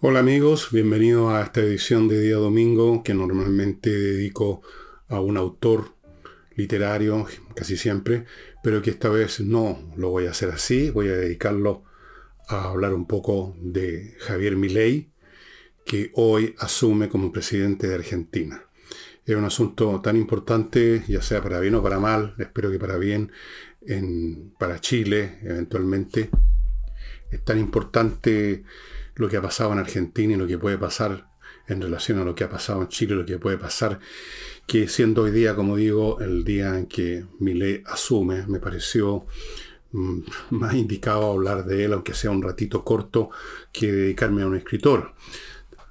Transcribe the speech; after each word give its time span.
Hola 0.00 0.20
amigos, 0.20 0.68
bienvenidos 0.70 1.32
a 1.32 1.42
esta 1.42 1.60
edición 1.60 2.06
de 2.06 2.20
día 2.20 2.36
domingo 2.36 3.02
que 3.02 3.14
normalmente 3.14 3.90
dedico 3.90 4.62
a 5.08 5.20
un 5.20 5.36
autor 5.36 5.96
literario, 6.54 7.26
casi 7.56 7.76
siempre, 7.76 8.24
pero 8.62 8.80
que 8.80 8.90
esta 8.90 9.08
vez 9.08 9.40
no 9.40 9.92
lo 9.96 10.10
voy 10.10 10.26
a 10.26 10.30
hacer 10.30 10.50
así, 10.50 10.90
voy 10.90 11.08
a 11.08 11.16
dedicarlo 11.16 11.82
a 12.46 12.68
hablar 12.68 12.94
un 12.94 13.08
poco 13.08 13.56
de 13.60 14.14
Javier 14.20 14.54
Milei, 14.54 15.10
que 15.84 16.12
hoy 16.14 16.54
asume 16.60 17.08
como 17.08 17.32
presidente 17.32 17.88
de 17.88 17.96
Argentina. 17.96 18.62
Es 19.26 19.34
un 19.34 19.46
asunto 19.46 20.00
tan 20.00 20.16
importante, 20.16 21.02
ya 21.08 21.22
sea 21.22 21.42
para 21.42 21.58
bien 21.58 21.74
o 21.74 21.82
para 21.82 21.98
mal, 21.98 22.36
espero 22.38 22.70
que 22.70 22.78
para 22.78 22.98
bien, 22.98 23.32
en, 23.84 24.54
para 24.60 24.80
Chile 24.80 25.40
eventualmente. 25.42 26.30
Es 27.32 27.44
tan 27.44 27.58
importante 27.58 28.62
lo 29.18 29.28
que 29.28 29.36
ha 29.36 29.42
pasado 29.42 29.72
en 29.72 29.78
Argentina 29.78 30.32
y 30.32 30.36
lo 30.36 30.46
que 30.46 30.58
puede 30.58 30.78
pasar 30.78 31.28
en 31.66 31.82
relación 31.82 32.18
a 32.18 32.24
lo 32.24 32.34
que 32.34 32.44
ha 32.44 32.48
pasado 32.48 32.80
en 32.82 32.88
Chile, 32.88 33.14
lo 33.14 33.26
que 33.26 33.38
puede 33.38 33.58
pasar, 33.58 34.00
que 34.66 34.88
siendo 34.88 35.22
hoy 35.22 35.32
día, 35.32 35.54
como 35.54 35.76
digo, 35.76 36.20
el 36.20 36.44
día 36.44 36.78
en 36.78 36.86
que 36.86 37.26
ley 37.40 37.82
asume, 37.86 38.46
me 38.46 38.58
pareció 38.58 39.26
mm, 39.92 40.20
más 40.50 40.74
indicado 40.74 41.30
hablar 41.32 41.64
de 41.66 41.84
él, 41.84 41.92
aunque 41.92 42.14
sea 42.14 42.30
un 42.30 42.42
ratito 42.42 42.84
corto, 42.84 43.30
que 43.72 43.92
dedicarme 43.92 44.42
a 44.42 44.46
un 44.46 44.56
escritor. 44.56 45.14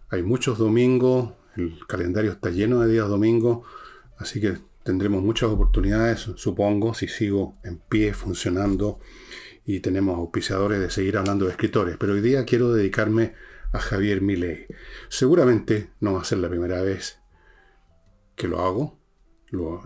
Hay 0.09 0.23
muchos 0.23 0.57
domingos, 0.57 1.34
el 1.57 1.80
calendario 1.85 2.32
está 2.32 2.49
lleno 2.49 2.80
de 2.80 2.91
días 2.91 3.09
domingos, 3.09 3.68
así 4.18 4.40
que 4.40 4.57
tendremos 4.84 5.21
muchas 5.21 5.49
oportunidades, 5.49 6.30
supongo, 6.38 6.94
si 6.94 7.07
sigo 7.07 7.57
en 7.63 7.77
pie, 7.77 8.13
funcionando 8.13 8.99
y 9.67 9.81
tenemos 9.81 10.17
auspiciadores 10.17 10.80
de 10.80 10.89
seguir 10.89 11.17
hablando 11.17 11.44
de 11.44 11.52
escritores, 11.52 11.98
pero 11.99 12.13
hoy 12.13 12.21
día 12.21 12.45
quiero 12.45 12.71
dedicarme 12.71 13.34
a 13.73 13.80
Javier 13.80 14.21
Milei. 14.21 14.66
Seguramente 15.09 15.91
no 15.99 16.13
va 16.13 16.21
a 16.21 16.23
ser 16.23 16.38
la 16.38 16.48
primera 16.48 16.81
vez 16.81 17.20
que 18.38 18.48
lo 18.48 18.62
hago. 18.62 18.98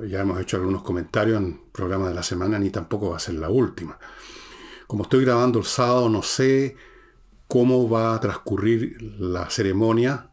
ya 0.08 0.22
hemos 0.22 0.40
hecho 0.40 0.58
algunos 0.58 0.84
comentarios 0.84 1.42
en 1.42 1.72
programa 1.72 2.10
de 2.10 2.14
la 2.14 2.22
semana, 2.22 2.60
ni 2.60 2.70
tampoco 2.70 3.10
va 3.10 3.18
a 3.18 3.20
ser 3.20 3.34
la 3.34 3.50
última. 3.50 3.98
Como 4.86 5.02
estoy 5.04 5.26
grabando 5.26 5.58
el 5.58 5.66
sábado, 5.66 6.10
no 6.10 6.22
sé 6.22 6.76
cómo 7.48 7.90
va 7.90 8.14
a 8.14 8.20
transcurrir 8.20 9.02
la 9.02 9.50
ceremonia 9.50 10.30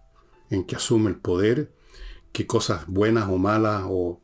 en 0.51 0.65
que 0.65 0.77
asume 0.77 1.09
el 1.09 1.17
poder, 1.17 1.73
qué 2.33 2.47
cosas 2.47 2.87
buenas 2.87 3.31
o 3.31 3.39
malas 3.39 3.85
o 3.87 4.21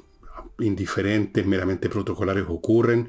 indiferentes, 0.59 1.47
meramente 1.47 1.89
protocolares 1.89 2.45
ocurren. 2.47 3.09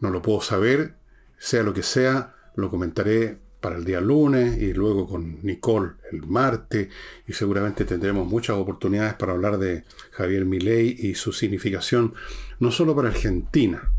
No 0.00 0.10
lo 0.10 0.22
puedo 0.22 0.40
saber, 0.42 0.97
sea 1.38 1.62
lo 1.62 1.72
que 1.72 1.82
sea, 1.82 2.34
lo 2.56 2.70
comentaré 2.70 3.38
para 3.60 3.76
el 3.76 3.84
día 3.84 4.00
lunes 4.00 4.56
y 4.60 4.72
luego 4.72 5.06
con 5.06 5.40
Nicole 5.42 5.92
el 6.12 6.26
martes 6.26 6.88
y 7.26 7.32
seguramente 7.32 7.84
tendremos 7.84 8.26
muchas 8.26 8.56
oportunidades 8.56 9.14
para 9.14 9.32
hablar 9.32 9.58
de 9.58 9.84
Javier 10.12 10.44
Milei 10.44 10.96
y 10.98 11.14
su 11.14 11.32
significación 11.32 12.14
no 12.60 12.70
solo 12.70 12.94
para 12.94 13.08
Argentina, 13.08 13.90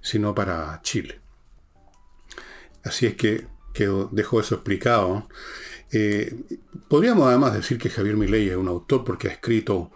sino 0.00 0.34
para 0.34 0.80
Chile. 0.82 1.20
Así 2.84 3.06
es 3.06 3.14
que, 3.14 3.46
dejo 4.10 4.40
eso 4.40 4.56
explicado. 4.56 5.28
Eh, 5.92 6.34
podríamos 6.88 7.26
además 7.28 7.54
decir 7.54 7.78
que 7.78 7.90
Javier 7.90 8.16
Milei 8.16 8.48
es 8.48 8.56
un 8.56 8.68
autor 8.68 9.04
porque 9.04 9.28
ha 9.28 9.32
escrito 9.32 9.90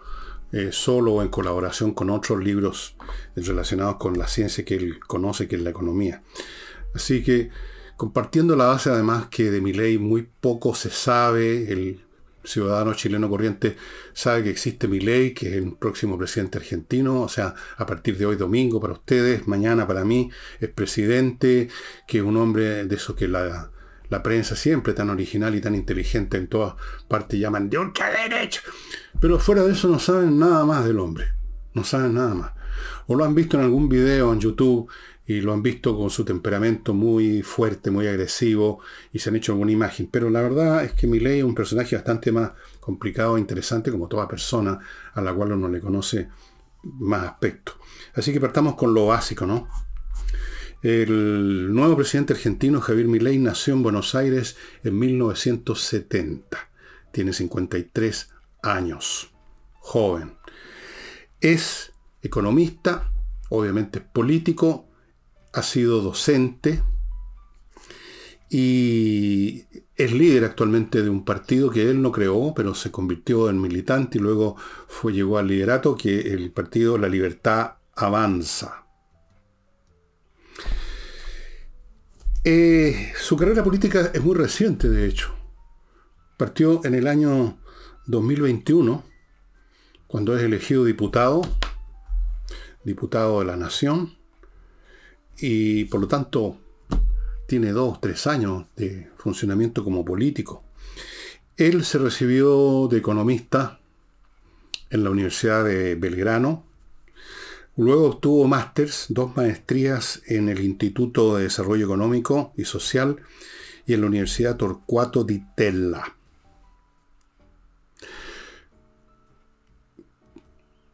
eh, 0.51 0.69
solo 0.71 1.15
o 1.15 1.21
en 1.21 1.29
colaboración 1.29 1.93
con 1.93 2.09
otros 2.09 2.43
libros 2.43 2.95
relacionados 3.35 3.97
con 3.97 4.17
la 4.17 4.27
ciencia 4.27 4.63
que 4.63 4.75
él 4.75 4.99
conoce, 4.99 5.47
que 5.47 5.57
es 5.57 5.61
la 5.61 5.71
economía. 5.71 6.23
Así 6.93 7.23
que, 7.23 7.49
compartiendo 7.95 8.55
la 8.55 8.67
base 8.67 8.89
además 8.89 9.27
que 9.27 9.51
de 9.51 9.61
mi 9.61 9.73
ley 9.73 9.97
muy 9.97 10.27
poco 10.39 10.73
se 10.73 10.89
sabe, 10.89 11.71
el 11.71 12.01
ciudadano 12.47 12.93
chileno 12.93 13.29
corriente 13.29 13.75
sabe 14.13 14.43
que 14.43 14.49
existe 14.49 14.87
mi 14.87 14.99
ley, 14.99 15.33
que 15.33 15.49
es 15.49 15.55
el 15.55 15.73
próximo 15.73 16.17
presidente 16.17 16.57
argentino, 16.57 17.21
o 17.21 17.29
sea, 17.29 17.53
a 17.75 17.85
partir 17.85 18.17
de 18.17 18.25
hoy 18.25 18.37
domingo 18.37 18.79
para 18.79 18.93
ustedes, 18.93 19.47
mañana 19.47 19.85
para 19.85 20.05
mí, 20.05 20.31
es 20.59 20.69
presidente, 20.69 21.67
que 22.07 22.19
es 22.19 22.23
un 22.23 22.37
hombre 22.37 22.85
de 22.85 22.95
eso 22.95 23.15
que 23.15 23.27
la, 23.27 23.69
la 24.09 24.23
prensa 24.23 24.55
siempre 24.55 24.93
tan 24.93 25.09
original 25.09 25.55
y 25.55 25.61
tan 25.61 25.75
inteligente 25.75 26.37
en 26.37 26.47
todas 26.47 26.75
partes 27.07 27.39
llaman 27.39 27.69
de 27.69 27.77
derecha 28.29 28.61
pero 29.19 29.39
fuera 29.39 29.63
de 29.63 29.73
eso 29.73 29.87
no 29.87 29.99
saben 29.99 30.37
nada 30.37 30.65
más 30.65 30.85
del 30.85 30.99
hombre. 30.99 31.25
No 31.73 31.83
saben 31.83 32.15
nada 32.15 32.33
más. 32.33 32.51
O 33.07 33.15
lo 33.15 33.23
han 33.23 33.35
visto 33.35 33.57
en 33.57 33.63
algún 33.63 33.89
video 33.89 34.33
en 34.33 34.39
YouTube 34.39 34.89
y 35.25 35.41
lo 35.41 35.53
han 35.53 35.61
visto 35.61 35.97
con 35.97 36.09
su 36.09 36.23
temperamento 36.23 36.93
muy 36.93 37.41
fuerte, 37.41 37.91
muy 37.91 38.07
agresivo 38.07 38.79
y 39.11 39.19
se 39.19 39.29
han 39.29 39.35
hecho 39.35 39.51
alguna 39.51 39.71
imagen. 39.71 40.07
Pero 40.11 40.29
la 40.29 40.41
verdad 40.41 40.83
es 40.85 40.93
que 40.93 41.05
Milei 41.05 41.39
es 41.39 41.43
un 41.43 41.55
personaje 41.55 41.95
bastante 41.95 42.31
más 42.31 42.51
complicado 42.79 43.37
e 43.37 43.39
interesante 43.39 43.91
como 43.91 44.07
toda 44.07 44.27
persona 44.27 44.79
a 45.13 45.21
la 45.21 45.33
cual 45.33 45.51
uno 45.51 45.67
le 45.67 45.81
conoce 45.81 46.29
más 46.83 47.23
aspectos. 47.23 47.75
Así 48.15 48.31
que 48.31 48.39
partamos 48.39 48.75
con 48.75 48.93
lo 48.93 49.07
básico, 49.07 49.45
¿no? 49.45 49.67
El 50.81 51.73
nuevo 51.73 51.97
presidente 51.97 52.33
argentino 52.33 52.79
Javier 52.79 53.07
Milei 53.07 53.37
nació 53.39 53.73
en 53.73 53.83
Buenos 53.83 54.15
Aires 54.15 54.55
en 54.83 54.97
1970. 54.97 56.69
Tiene 57.11 57.33
53 57.33 58.29
años, 58.61 59.31
joven. 59.79 60.37
Es 61.39 61.93
economista, 62.21 63.11
obviamente 63.49 64.01
político, 64.01 64.87
ha 65.53 65.63
sido 65.63 66.01
docente 66.01 66.81
y 68.49 69.65
es 69.95 70.11
líder 70.11 70.45
actualmente 70.45 71.01
de 71.01 71.09
un 71.09 71.25
partido 71.25 71.69
que 71.69 71.89
él 71.89 72.01
no 72.01 72.11
creó, 72.11 72.53
pero 72.55 72.73
se 72.73 72.91
convirtió 72.91 73.49
en 73.49 73.59
militante 73.59 74.17
y 74.17 74.21
luego 74.21 74.55
fue, 74.87 75.13
llegó 75.13 75.37
al 75.37 75.47
liderato, 75.47 75.95
que 75.95 76.33
el 76.33 76.51
partido 76.51 76.97
La 76.97 77.09
Libertad 77.09 77.73
Avanza. 77.95 78.85
Eh, 82.43 83.11
su 83.19 83.35
carrera 83.35 83.63
política 83.63 84.11
es 84.13 84.23
muy 84.23 84.35
reciente, 84.35 84.87
de 84.87 85.07
hecho. 85.07 85.33
Partió 86.37 86.85
en 86.85 86.93
el 86.93 87.07
año 87.07 87.59
2021, 88.07 89.03
cuando 90.07 90.35
es 90.37 90.41
elegido 90.41 90.85
diputado, 90.85 91.41
diputado 92.85 93.39
de 93.39 93.45
la 93.45 93.57
Nación, 93.57 94.15
y 95.37 95.85
por 95.85 95.99
lo 95.99 96.07
tanto 96.07 96.57
tiene 97.47 97.71
dos, 97.71 97.99
tres 97.99 98.25
años 98.25 98.65
de 98.77 99.09
funcionamiento 99.17 99.83
como 99.83 100.05
político. 100.05 100.63
Él 101.57 101.83
se 101.83 101.97
recibió 101.97 102.87
de 102.87 102.97
economista 102.97 103.81
en 104.89 105.03
la 105.03 105.09
Universidad 105.09 105.65
de 105.65 105.95
Belgrano, 105.95 106.63
luego 107.75 108.07
obtuvo 108.07 108.47
másters, 108.47 109.07
dos 109.09 109.35
maestrías 109.35 110.21
en 110.27 110.47
el 110.47 110.63
Instituto 110.63 111.35
de 111.35 111.43
Desarrollo 111.43 111.85
Económico 111.85 112.53
y 112.55 112.63
Social 112.63 113.17
y 113.85 113.93
en 113.93 114.01
la 114.01 114.07
Universidad 114.07 114.55
Torcuato 114.55 115.25
di 115.25 115.43
Tella. 115.57 116.16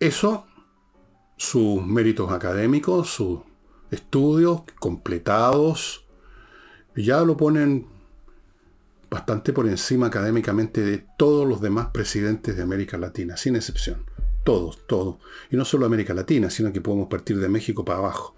Eso, 0.04 0.46
sus 1.38 1.82
méritos 1.82 2.30
académicos, 2.34 3.10
sus 3.10 3.40
estudios 3.90 4.64
completados, 4.78 6.06
ya 6.94 7.22
lo 7.22 7.38
ponen 7.38 7.88
bastante 9.10 9.54
por 9.54 9.66
encima 9.66 10.08
académicamente 10.08 10.82
de 10.82 11.06
todos 11.18 11.48
los 11.48 11.62
demás 11.62 11.88
presidentes 11.94 12.58
de 12.58 12.64
América 12.64 12.98
Latina, 12.98 13.38
sin 13.38 13.56
excepción. 13.56 14.06
Todos, 14.44 14.86
todos. 14.88 15.20
Y 15.50 15.56
no 15.56 15.64
solo 15.64 15.86
América 15.86 16.14
Latina, 16.14 16.50
sino 16.50 16.74
que 16.74 16.82
podemos 16.82 17.08
partir 17.08 17.40
de 17.40 17.48
México 17.48 17.86
para 17.86 18.00
abajo. 18.00 18.36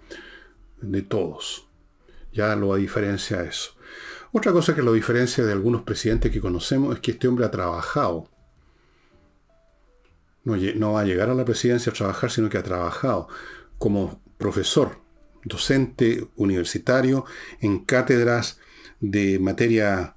De 0.80 1.02
todos. 1.02 1.66
Ya 2.32 2.54
lo 2.54 2.76
diferencia 2.76 3.42
eso. 3.42 3.72
Otra 4.30 4.52
cosa 4.52 4.72
que 4.72 4.82
lo 4.82 4.92
diferencia 4.92 5.44
de 5.44 5.50
algunos 5.50 5.82
presidentes 5.82 6.30
que 6.30 6.40
conocemos 6.40 6.94
es 6.94 7.00
que 7.00 7.10
este 7.10 7.26
hombre 7.26 7.44
ha 7.44 7.50
trabajado 7.50 8.28
no, 10.46 10.92
va 10.92 11.00
a 11.00 11.04
llegar 11.04 11.28
a 11.28 11.34
la 11.34 11.44
presidencia 11.44 11.90
a 11.90 11.94
trabajar, 11.94 12.30
sino 12.30 12.48
que 12.48 12.56
ha 12.56 12.62
trabajado 12.62 13.28
como 13.78 14.22
profesor, 14.38 15.00
docente 15.44 16.28
universitario 16.36 17.24
en 17.60 17.80
cátedras 17.80 18.58
de 19.00 19.38
materia 19.38 20.14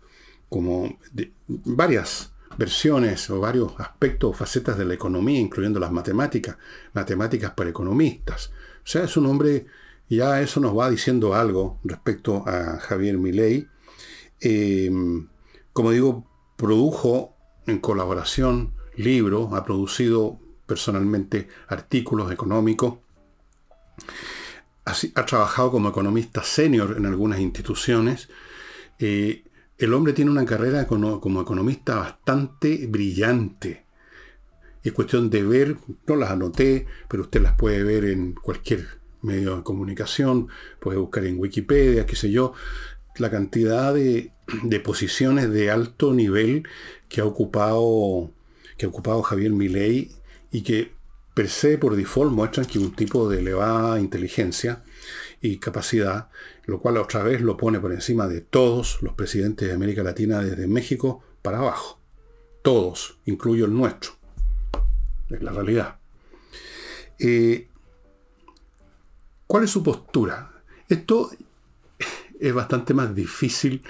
como 0.47 0.97
de 1.11 1.33
varias 1.47 2.31
versiones 2.57 3.29
o 3.29 3.39
varios 3.39 3.73
aspectos 3.79 4.31
o 4.31 4.33
facetas 4.33 4.77
de 4.77 4.85
la 4.85 4.93
economía, 4.93 5.39
incluyendo 5.39 5.79
las 5.79 5.91
matemáticas, 5.91 6.57
matemáticas 6.93 7.51
para 7.51 7.69
economistas. 7.71 8.51
O 8.83 8.87
sea, 8.87 9.03
es 9.03 9.17
un 9.17 9.25
hombre, 9.25 9.65
ya 10.09 10.41
eso 10.41 10.59
nos 10.59 10.77
va 10.77 10.89
diciendo 10.89 11.33
algo 11.33 11.79
respecto 11.83 12.43
a 12.47 12.79
Javier 12.79 13.17
Milei. 13.17 13.67
Eh, 14.41 14.91
como 15.73 15.91
digo, 15.91 16.27
produjo 16.55 17.35
en 17.65 17.79
colaboración 17.79 18.73
libros, 18.99 19.53
ha 19.53 19.63
producido 19.65 20.39
personalmente 20.65 21.47
artículos 21.67 22.31
económicos, 22.31 22.99
ha, 24.85 25.25
trabajado 25.25 25.71
como 25.71 25.89
economista 25.89 26.43
senior 26.43 26.95
en 26.97 27.05
algunas 27.05 27.39
instituciones, 27.39 28.29
eh, 28.97 29.43
el 29.77 29.93
hombre 29.93 30.13
tiene 30.13 30.31
una 30.31 30.45
carrera 30.45 30.87
como 30.87 31.41
economista 31.41 31.95
bastante 31.95 32.85
brillante. 32.87 33.85
Es 34.83 34.93
cuestión 34.93 35.29
de 35.29 35.43
ver, 35.43 35.77
no 36.07 36.15
las 36.15 36.31
anoté, 36.31 36.85
pero 37.07 37.23
usted 37.23 37.41
las 37.41 37.55
puede 37.55 37.83
ver 37.83 38.05
en 38.05 38.33
cualquier 38.33 38.99
medio 39.21 39.57
de 39.57 39.63
comunicación, 39.63 40.47
puede 40.79 40.97
buscar 40.97 41.25
en 41.25 41.39
Wikipedia, 41.39 42.05
qué 42.05 42.15
sé 42.15 42.31
yo, 42.31 42.53
la 43.17 43.29
cantidad 43.29 43.93
de, 43.93 44.31
posiciones 44.83 45.51
de 45.51 45.69
alto 45.69 46.13
nivel 46.13 46.67
que 47.09 47.21
ha 47.21 47.25
ocupado, 47.25 48.31
que 48.79 48.85
ha 48.85 48.89
ocupado 48.89 49.21
Javier 49.21 49.51
Milei 49.51 50.09
y 50.51 50.61
que 50.61 50.93
per 51.33 51.49
se 51.49 51.77
por 51.77 51.97
default 51.97 52.31
muestran 52.31 52.65
que 52.65 52.79
un 52.79 52.95
tipo 52.95 53.29
de 53.29 53.39
elevada 53.39 53.99
inteligencia 53.99 54.83
y 55.41 55.57
capacidad, 55.57 56.29
lo 56.65 56.79
cual 56.79 56.97
otra 56.97 57.21
vez 57.21 57.41
lo 57.41 57.57
pone 57.57 57.79
por 57.79 57.91
encima 57.91 58.27
de 58.27 58.39
todos 58.39 58.99
los 59.01 59.13
presidentes 59.13 59.67
de 59.67 59.73
América 59.73 60.01
Latina 60.01 60.39
desde 60.39 60.67
México 60.67 61.21
para 61.41 61.59
abajo. 61.59 61.99
Todos, 62.61 63.19
incluyo 63.25 63.65
el 63.65 63.73
nuestro. 63.73 64.13
Es 65.29 65.43
la 65.43 65.51
realidad. 65.51 65.99
Eh, 67.19 67.67
¿Cuál 69.45 69.65
es 69.65 69.71
su 69.71 69.83
postura? 69.83 70.53
Esto 70.87 71.31
es 72.39 72.53
bastante 72.53 72.93
más 72.93 73.13
difícil 73.13 73.83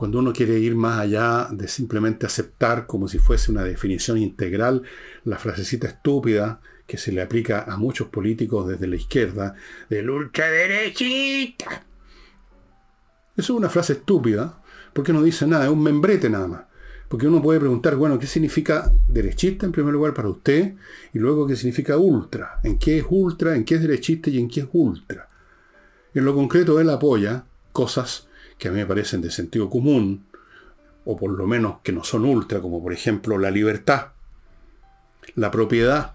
cuando 0.00 0.20
uno 0.20 0.32
quiere 0.32 0.58
ir 0.58 0.74
más 0.76 0.98
allá 0.98 1.48
de 1.50 1.68
simplemente 1.68 2.24
aceptar 2.24 2.86
como 2.86 3.06
si 3.06 3.18
fuese 3.18 3.52
una 3.52 3.64
definición 3.64 4.16
integral 4.16 4.82
la 5.24 5.36
frasecita 5.36 5.88
estúpida 5.88 6.62
que 6.86 6.96
se 6.96 7.12
le 7.12 7.20
aplica 7.20 7.64
a 7.64 7.76
muchos 7.76 8.08
políticos 8.08 8.66
desde 8.66 8.86
la 8.86 8.96
izquierda, 8.96 9.54
del 9.90 10.08
ultraderechista. 10.08 11.84
Eso 13.36 13.52
es 13.52 13.58
una 13.58 13.68
frase 13.68 13.92
estúpida, 13.92 14.62
porque 14.94 15.12
no 15.12 15.22
dice 15.22 15.46
nada, 15.46 15.64
es 15.64 15.70
un 15.70 15.82
membrete 15.82 16.30
nada 16.30 16.46
más. 16.46 16.62
Porque 17.06 17.28
uno 17.28 17.42
puede 17.42 17.60
preguntar, 17.60 17.94
bueno, 17.96 18.18
¿qué 18.18 18.26
significa 18.26 18.90
derechista 19.06 19.66
en 19.66 19.72
primer 19.72 19.92
lugar 19.92 20.14
para 20.14 20.30
usted? 20.30 20.76
Y 21.12 21.18
luego, 21.18 21.46
¿qué 21.46 21.56
significa 21.56 21.98
ultra? 21.98 22.58
¿En 22.64 22.78
qué 22.78 23.00
es 23.00 23.04
ultra? 23.10 23.54
¿En 23.54 23.66
qué 23.66 23.74
es 23.74 23.82
derechista? 23.82 24.30
¿Y 24.30 24.38
en 24.38 24.48
qué 24.48 24.60
es 24.60 24.68
ultra? 24.72 25.28
En 26.14 26.24
lo 26.24 26.34
concreto, 26.34 26.80
él 26.80 26.88
apoya 26.88 27.44
cosas 27.72 28.29
que 28.60 28.68
a 28.68 28.70
mí 28.70 28.78
me 28.78 28.86
parecen 28.86 29.20
de 29.20 29.32
sentido 29.32 29.68
común, 29.68 30.26
o 31.04 31.16
por 31.16 31.32
lo 31.32 31.48
menos 31.48 31.78
que 31.82 31.92
no 31.92 32.04
son 32.04 32.24
ultra, 32.24 32.60
como 32.60 32.80
por 32.80 32.92
ejemplo 32.92 33.38
la 33.38 33.50
libertad, 33.50 34.12
la 35.34 35.50
propiedad, 35.50 36.14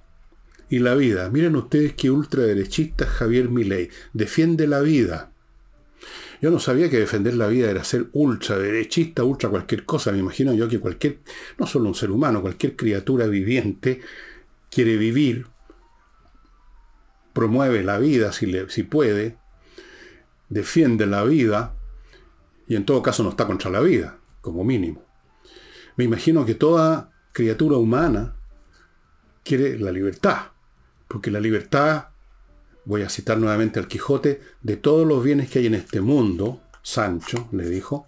y 0.69 0.79
la 0.79 0.95
vida. 0.95 1.29
Miren 1.29 1.55
ustedes 1.55 1.93
qué 1.93 2.11
ultraderechista 2.11 3.05
Javier 3.05 3.49
Milei. 3.49 3.89
Defiende 4.13 4.67
la 4.67 4.81
vida. 4.81 5.31
Yo 6.41 6.51
no 6.51 6.59
sabía 6.59 6.89
que 6.89 6.99
defender 6.99 7.35
la 7.35 7.47
vida 7.47 7.71
era 7.71 7.83
ser 7.83 8.07
ultraderechista, 8.11 9.23
ultra 9.23 9.49
cualquier 9.49 9.85
cosa. 9.85 10.11
Me 10.11 10.19
imagino 10.19 10.53
yo 10.53 10.67
que 10.67 10.79
cualquier, 10.79 11.19
no 11.57 11.65
solo 11.65 11.87
un 11.89 11.95
ser 11.95 12.11
humano, 12.11 12.41
cualquier 12.41 12.75
criatura 12.75 13.25
viviente 13.27 14.01
quiere 14.69 14.97
vivir, 14.97 15.47
promueve 17.33 17.83
la 17.83 17.97
vida 17.97 18.31
si, 18.31 18.45
le, 18.47 18.69
si 18.69 18.83
puede, 18.83 19.37
defiende 20.49 21.05
la 21.05 21.23
vida 21.23 21.74
y 22.67 22.75
en 22.75 22.85
todo 22.85 23.01
caso 23.01 23.23
no 23.23 23.29
está 23.29 23.45
contra 23.45 23.69
la 23.69 23.79
vida, 23.79 24.17
como 24.41 24.63
mínimo. 24.63 25.03
Me 25.95 26.03
imagino 26.03 26.45
que 26.45 26.55
toda 26.55 27.11
criatura 27.31 27.77
humana 27.77 28.35
quiere 29.43 29.77
la 29.79 29.91
libertad. 29.91 30.47
Porque 31.07 31.31
la 31.31 31.39
libertad, 31.39 32.07
voy 32.83 33.03
a 33.03 33.09
citar 33.09 33.37
nuevamente 33.37 33.79
al 33.79 33.87
Quijote, 33.87 34.41
de 34.61 34.77
todos 34.77 35.07
los 35.07 35.23
bienes 35.23 35.49
que 35.49 35.59
hay 35.59 35.67
en 35.67 35.75
este 35.75 36.01
mundo, 36.01 36.61
Sancho 36.81 37.47
le 37.51 37.69
dijo, 37.69 38.07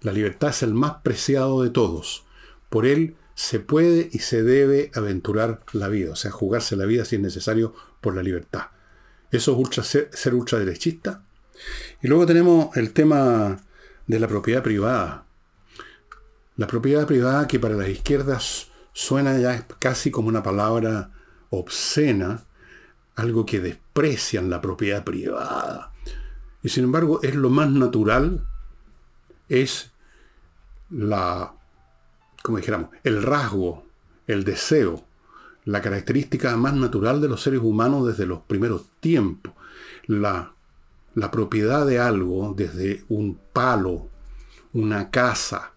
la 0.00 0.12
libertad 0.12 0.50
es 0.50 0.62
el 0.62 0.74
más 0.74 0.96
preciado 1.02 1.62
de 1.62 1.70
todos. 1.70 2.24
Por 2.68 2.86
él 2.86 3.16
se 3.34 3.60
puede 3.60 4.08
y 4.12 4.18
se 4.18 4.42
debe 4.42 4.90
aventurar 4.94 5.62
la 5.72 5.88
vida, 5.88 6.12
o 6.12 6.16
sea, 6.16 6.30
jugarse 6.30 6.76
la 6.76 6.84
vida 6.84 7.04
si 7.04 7.16
es 7.16 7.22
necesario 7.22 7.74
por 8.00 8.14
la 8.14 8.22
libertad. 8.22 8.66
Eso 9.30 9.52
es 9.52 9.58
ultra, 9.58 9.82
ser 9.84 10.34
ultraderechista. 10.34 11.24
Y 12.02 12.08
luego 12.08 12.26
tenemos 12.26 12.76
el 12.76 12.92
tema 12.92 13.62
de 14.12 14.20
la 14.20 14.28
propiedad 14.28 14.62
privada. 14.62 15.24
La 16.56 16.66
propiedad 16.66 17.06
privada 17.06 17.48
que 17.48 17.58
para 17.58 17.74
las 17.74 17.88
izquierdas 17.88 18.68
suena 18.92 19.38
ya 19.38 19.66
casi 19.78 20.10
como 20.10 20.28
una 20.28 20.42
palabra 20.42 21.10
obscena, 21.48 22.44
algo 23.16 23.46
que 23.46 23.60
desprecian 23.60 24.50
la 24.50 24.60
propiedad 24.60 25.02
privada. 25.02 25.92
Y 26.62 26.68
sin 26.68 26.84
embargo 26.84 27.20
es 27.22 27.34
lo 27.34 27.48
más 27.48 27.70
natural, 27.70 28.46
es 29.48 29.90
la, 30.90 31.54
como 32.42 32.58
dijéramos, 32.58 32.90
el 33.04 33.22
rasgo, 33.22 33.86
el 34.26 34.44
deseo, 34.44 35.06
la 35.64 35.80
característica 35.80 36.54
más 36.58 36.74
natural 36.74 37.22
de 37.22 37.28
los 37.28 37.42
seres 37.42 37.60
humanos 37.60 38.06
desde 38.06 38.26
los 38.26 38.40
primeros 38.40 38.90
tiempos. 39.00 39.54
La, 40.06 40.52
la 41.14 41.30
propiedad 41.30 41.86
de 41.86 41.98
algo, 41.98 42.54
desde 42.56 43.04
un 43.08 43.38
palo, 43.52 44.08
una 44.72 45.10
casa, 45.10 45.72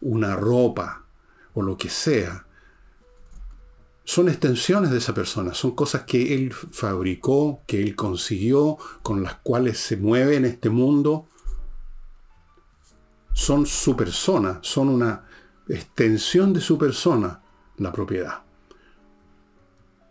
una 0.00 0.36
ropa 0.36 1.04
o 1.54 1.62
lo 1.62 1.76
que 1.76 1.88
sea, 1.88 2.46
son 4.04 4.28
extensiones 4.28 4.92
de 4.92 4.98
esa 4.98 5.14
persona, 5.14 5.52
son 5.52 5.72
cosas 5.72 6.04
que 6.04 6.32
él 6.34 6.52
fabricó, 6.52 7.62
que 7.66 7.82
él 7.82 7.96
consiguió, 7.96 8.78
con 9.02 9.24
las 9.24 9.34
cuales 9.36 9.78
se 9.78 9.96
mueve 9.96 10.36
en 10.36 10.44
este 10.44 10.70
mundo. 10.70 11.26
Son 13.32 13.66
su 13.66 13.96
persona, 13.96 14.60
son 14.62 14.90
una 14.90 15.24
extensión 15.68 16.52
de 16.52 16.60
su 16.60 16.78
persona, 16.78 17.42
la 17.78 17.90
propiedad. 17.90 18.44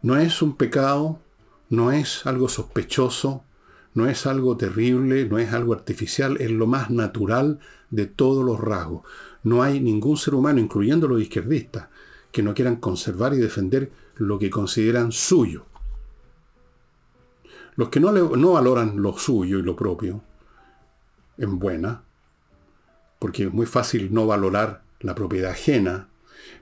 No 0.01 0.17
es 0.17 0.41
un 0.41 0.57
pecado, 0.57 1.21
no 1.69 1.93
es 1.93 2.25
algo 2.25 2.49
sospechoso, 2.49 3.45
no 3.95 4.07
es 4.07 4.25
algo 4.27 4.57
terrible, 4.57 5.25
no 5.25 5.39
es 5.39 5.53
algo 5.53 5.73
artificial, 5.73 6.37
es 6.39 6.51
lo 6.51 6.67
más 6.67 6.91
natural 6.91 7.59
de 7.89 8.05
todos 8.05 8.45
los 8.45 8.59
rasgos. 8.59 9.03
No 9.41 9.63
hay 9.63 9.79
ningún 9.79 10.17
ser 10.17 10.35
humano, 10.35 10.59
incluyendo 10.59 11.07
los 11.07 11.21
izquierdistas, 11.21 11.87
que 12.31 12.43
no 12.43 12.53
quieran 12.53 12.75
conservar 12.75 13.33
y 13.33 13.37
defender 13.37 13.91
lo 14.15 14.37
que 14.37 14.49
consideran 14.49 15.13
suyo. 15.13 15.65
Los 17.77 17.87
que 17.87 18.01
no, 18.01 18.11
no 18.11 18.51
valoran 18.51 19.01
lo 19.01 19.17
suyo 19.17 19.59
y 19.59 19.63
lo 19.63 19.77
propio 19.77 20.21
en 21.37 21.57
buena, 21.57 22.03
porque 23.19 23.45
es 23.45 23.53
muy 23.53 23.65
fácil 23.65 24.13
no 24.13 24.27
valorar 24.27 24.83
la 24.99 25.15
propiedad 25.15 25.51
ajena, 25.51 26.09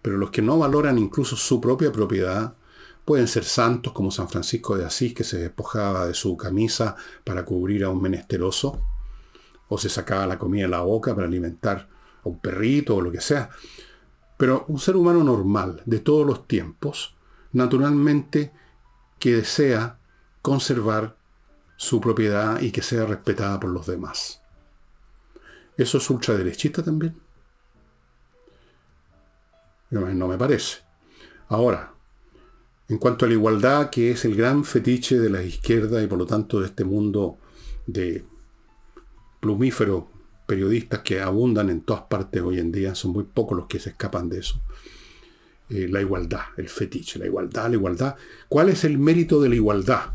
pero 0.04 0.18
los 0.18 0.30
que 0.30 0.44
no 0.44 0.60
valoran 0.60 1.00
incluso 1.00 1.36
su 1.36 1.60
propia 1.60 1.92
propiedad, 1.92 2.54
pueden 3.06 3.28
ser 3.28 3.44
santos 3.44 3.94
como 3.94 4.12
San 4.12 4.30
Francisco 4.30 4.78
de 4.78 4.86
Asís, 4.86 5.14
que 5.14 5.24
se 5.24 5.38
despojaba 5.38 6.08
de 6.08 6.14
su 6.14 6.38
camisa 6.38 6.96
para 7.24 7.44
cubrir 7.44 7.84
a 7.84 7.90
un 7.90 8.02
menesteroso, 8.02 8.82
o 9.68 9.78
se 9.78 9.90
sacaba 9.90 10.28
la 10.28 10.38
comida 10.38 10.64
de 10.64 10.70
la 10.70 10.82
boca 10.82 11.14
para 11.16 11.28
alimentar 11.28 11.90
a 12.24 12.30
un 12.30 12.40
perrito 12.40 12.96
o 12.96 13.02
lo 13.02 13.12
que 13.12 13.22
sea. 13.22 13.50
Pero 14.38 14.66
un 14.68 14.80
ser 14.80 14.96
humano 14.96 15.24
normal 15.24 15.82
de 15.86 16.00
todos 16.00 16.26
los 16.26 16.48
tiempos, 16.48 17.16
naturalmente 17.52 18.52
que 19.20 19.36
desea 19.36 20.00
conservar 20.42 21.16
su 21.78 22.00
propiedad 22.02 22.62
y 22.62 22.72
que 22.72 22.82
sea 22.82 23.06
respetada 23.06 23.60
por 23.60 23.70
los 23.70 23.88
demás. 23.88 24.42
¿Eso 25.78 25.98
es 25.98 26.10
ultraderechista 26.10 26.84
también? 26.84 27.20
No 29.90 30.28
me 30.28 30.38
parece. 30.38 30.80
Ahora, 31.50 31.93
en 32.90 32.98
cuanto 32.98 33.26
a 33.26 33.28
la 33.28 33.34
igualdad, 33.34 33.90
que 33.90 34.12
es 34.12 34.26
el 34.26 34.36
gran 34.36 34.64
fetiche 34.64 35.20
de 35.20 35.30
la 35.30 35.44
izquierda 35.44 36.02
y 36.04 36.08
por 36.08 36.18
lo 36.18 36.26
tanto 36.26 36.60
de 36.60 36.68
este 36.68 36.84
mundo 36.84 37.38
de 37.88 38.26
plumífero 39.40 40.10
periodistas 40.46 41.00
que 41.00 41.22
abundan 41.22 41.70
en 41.70 41.82
todas 41.82 42.04
partes 42.04 42.42
hoy 42.42 42.60
en 42.60 42.72
día, 42.72 42.96
son 42.96 43.12
muy 43.12 43.24
pocos 43.24 43.58
los 43.58 43.68
que 43.68 43.80
se 43.80 43.92
escapan 43.92 44.30
de 44.30 44.40
eso. 44.40 44.62
Eh, 45.70 45.88
la 45.90 46.02
igualdad, 46.02 46.42
el 46.58 46.68
fetiche, 46.68 47.20
la 47.20 47.26
igualdad, 47.26 47.70
la 47.70 47.76
igualdad. 47.76 48.16
¿Cuál 48.50 48.70
es 48.70 48.84
el 48.84 48.98
mérito 48.98 49.42
de 49.42 49.50
la 49.50 49.56
igualdad? 49.56 50.14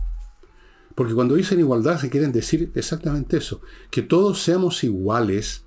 Porque 0.94 1.14
cuando 1.14 1.34
dicen 1.36 1.60
igualdad 1.60 1.98
se 1.98 2.10
quieren 2.10 2.32
decir 2.32 2.70
exactamente 2.74 3.38
eso, 3.38 3.60
que 3.90 4.02
todos 4.02 4.42
seamos 4.42 4.84
iguales, 4.84 5.64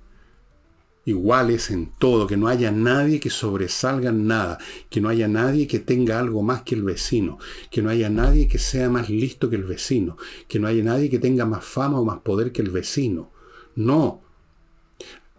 iguales 1.04 1.70
en 1.70 1.90
todo, 1.98 2.26
que 2.26 2.36
no 2.36 2.48
haya 2.48 2.70
nadie 2.70 3.20
que 3.20 3.30
sobresalga 3.30 4.10
en 4.10 4.26
nada, 4.26 4.58
que 4.88 5.00
no 5.00 5.08
haya 5.08 5.28
nadie 5.28 5.66
que 5.66 5.80
tenga 5.80 6.18
algo 6.18 6.42
más 6.42 6.62
que 6.62 6.74
el 6.74 6.82
vecino, 6.82 7.38
que 7.70 7.82
no 7.82 7.90
haya 7.90 8.08
nadie 8.08 8.48
que 8.48 8.58
sea 8.58 8.88
más 8.88 9.10
listo 9.10 9.50
que 9.50 9.56
el 9.56 9.64
vecino, 9.64 10.16
que 10.48 10.58
no 10.58 10.68
haya 10.68 10.84
nadie 10.84 11.10
que 11.10 11.18
tenga 11.18 11.44
más 11.44 11.64
fama 11.64 11.98
o 11.98 12.04
más 12.04 12.20
poder 12.20 12.52
que 12.52 12.62
el 12.62 12.70
vecino. 12.70 13.30
No, 13.74 14.20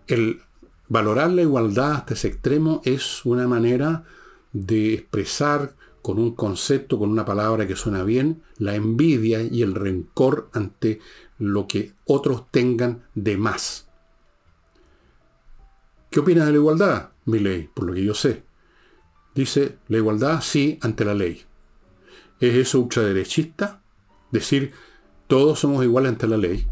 el 0.07 0.41
valorar 0.89 1.31
la 1.31 1.43
igualdad 1.43 1.93
hasta 1.93 2.13
ese 2.13 2.27
extremo 2.27 2.81
es 2.83 3.25
una 3.25 3.47
manera 3.47 4.03
de 4.51 4.93
expresar 4.93 5.75
con 6.01 6.19
un 6.19 6.35
concepto, 6.35 6.99
con 6.99 7.09
una 7.09 7.23
palabra 7.23 7.65
que 7.65 7.77
suena 7.77 8.03
bien, 8.03 8.43
la 8.57 8.75
envidia 8.75 9.41
y 9.41 9.61
el 9.61 9.73
rencor 9.73 10.49
ante 10.51 10.99
lo 11.39 11.65
que 11.65 11.93
otros 12.05 12.51
tengan 12.51 13.03
de 13.15 13.37
más. 13.37 13.87
¿Qué 16.13 16.19
opina 16.19 16.45
de 16.45 16.51
la 16.51 16.57
igualdad, 16.57 17.09
mi 17.25 17.39
ley? 17.39 17.67
Por 17.73 17.87
lo 17.87 17.93
que 17.95 18.03
yo 18.03 18.13
sé. 18.13 18.43
Dice, 19.33 19.79
la 19.87 19.97
igualdad 19.97 20.41
sí 20.43 20.77
ante 20.83 21.05
la 21.05 21.15
ley. 21.15 21.41
¿Es 22.39 22.53
eso 22.53 22.81
ultraderechista? 22.81 23.81
Decir, 24.29 24.73
todos 25.25 25.57
somos 25.57 25.83
iguales 25.83 26.11
ante 26.11 26.27
la 26.27 26.37
ley, 26.37 26.67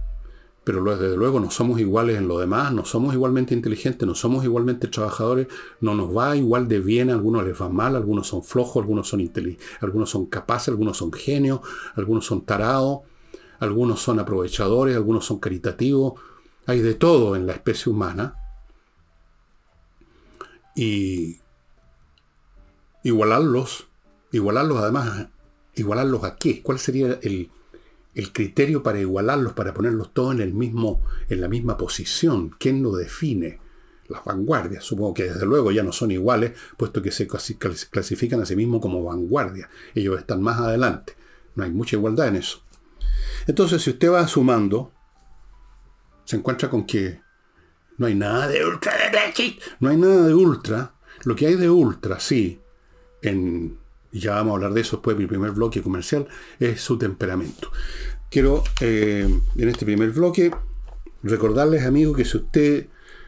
pero 0.64 0.84
desde 0.96 1.18
luego 1.18 1.40
no 1.40 1.50
somos 1.50 1.80
iguales 1.80 2.20
en 2.20 2.28
lo 2.28 2.38
demás, 2.38 2.72
no 2.72 2.86
somos 2.86 3.16
igualmente 3.16 3.56
inteligentes, 3.56 4.08
no 4.08 4.14
somos 4.14 4.44
igualmente 4.44 4.88
trabajadores, 4.88 5.48
no 5.80 5.96
nos 5.96 6.16
va 6.16 6.38
igual 6.38 6.68
de 6.68 6.80
bien, 6.80 7.10
a 7.10 7.14
algunos 7.14 7.44
les 7.44 7.60
va 7.60 7.68
mal, 7.68 7.96
algunos 7.96 8.28
son 8.28 8.44
flojos, 8.44 8.84
algunos 8.84 9.08
son 9.08 9.28
algunos 9.80 10.08
son 10.12 10.28
capaces, 10.28 10.68
algunos 10.68 10.98
son 10.98 11.12
genios, 11.12 11.62
algunos 11.96 12.28
son 12.28 12.46
tarados, 12.46 13.00
algunos 13.58 14.04
son 14.04 14.20
aprovechadores, 14.20 14.96
algunos 14.96 15.26
son 15.26 15.40
caritativos, 15.40 16.14
hay 16.68 16.82
de 16.82 16.94
todo 16.94 17.36
en 17.36 17.48
la 17.48 17.54
especie 17.54 17.92
humana. 17.92 18.36
Y 20.76 21.40
igualarlos, 23.04 23.88
igualarlos 24.32 24.78
además, 24.78 25.28
igualarlos 25.76 26.24
a 26.24 26.36
qué? 26.36 26.62
¿Cuál 26.62 26.80
sería 26.80 27.20
el, 27.22 27.50
el 28.16 28.34
criterio 28.34 28.84
para 28.84 29.00
igualarlos, 29.00 29.54
para 29.54 29.74
ponerlos 29.74 30.14
todos 30.14 30.36
en, 30.36 30.42
el 30.42 30.54
mismo, 30.54 31.02
en 31.30 31.42
la 31.42 31.48
misma 31.48 31.78
posición. 31.78 32.56
¿Quién 32.60 32.84
lo 32.84 32.96
define? 32.96 33.60
Las 34.08 34.24
vanguardias. 34.26 34.84
Supongo 34.84 35.14
que 35.14 35.24
desde 35.24 35.46
luego 35.46 35.72
ya 35.72 35.84
no 35.84 35.94
son 35.94 36.12
iguales, 36.12 36.54
puesto 36.78 37.02
que 37.02 37.12
se 37.12 37.28
clasifican 37.28 38.42
a 38.42 38.46
sí 38.46 38.56
mismos 38.56 38.82
como 38.82 39.04
vanguardia. 39.04 39.70
Ellos 39.96 40.20
están 40.20 40.42
más 40.42 40.60
adelante. 40.60 41.16
No 41.56 41.64
hay 41.64 41.72
mucha 41.72 41.96
igualdad 41.96 42.28
en 42.28 42.38
eso. 42.38 42.64
Entonces, 43.48 43.82
si 43.82 43.92
usted 43.92 44.12
va 44.12 44.28
sumando, 44.28 44.92
se 46.26 46.36
encuentra 46.36 46.70
con 46.70 46.86
que 46.86 47.21
no 48.02 48.08
hay 48.08 48.16
nada 48.16 48.48
de 48.48 48.66
ultra. 48.66 48.94
No 49.80 49.90
hay 49.90 49.96
nada 49.96 50.26
de 50.26 50.34
ultra. 50.34 50.94
Lo 51.24 51.36
que 51.36 51.46
hay 51.46 51.54
de 51.54 51.70
ultra, 51.70 52.20
sí, 52.20 52.60
en 53.22 53.78
ya 54.12 54.34
vamos 54.34 54.54
a 54.54 54.56
hablar 54.56 54.74
de 54.74 54.82
eso 54.82 54.98
después 54.98 55.16
de 55.16 55.22
mi 55.22 55.28
primer 55.28 55.52
bloque 55.52 55.84
comercial, 55.84 56.28
es 56.60 56.82
su 56.82 56.98
temperamento. 56.98 57.72
Quiero, 58.32 58.64
eh, 58.80 59.30
en 59.56 59.70
este 59.70 59.86
primer 59.86 60.10
bloque, 60.10 60.50
recordarles, 61.22 61.86
amigos, 61.86 62.18
que 62.18 62.26
si 62.26 62.38
usted, 62.38 62.88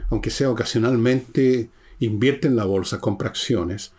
aunque 0.10 0.32
sea 0.32 0.50
ocasionalmente, 0.50 1.70
invierte 2.00 2.48
en 2.48 2.56
la 2.56 2.66
bolsa, 2.66 3.00
compra 3.00 3.30
acciones, 3.30 3.94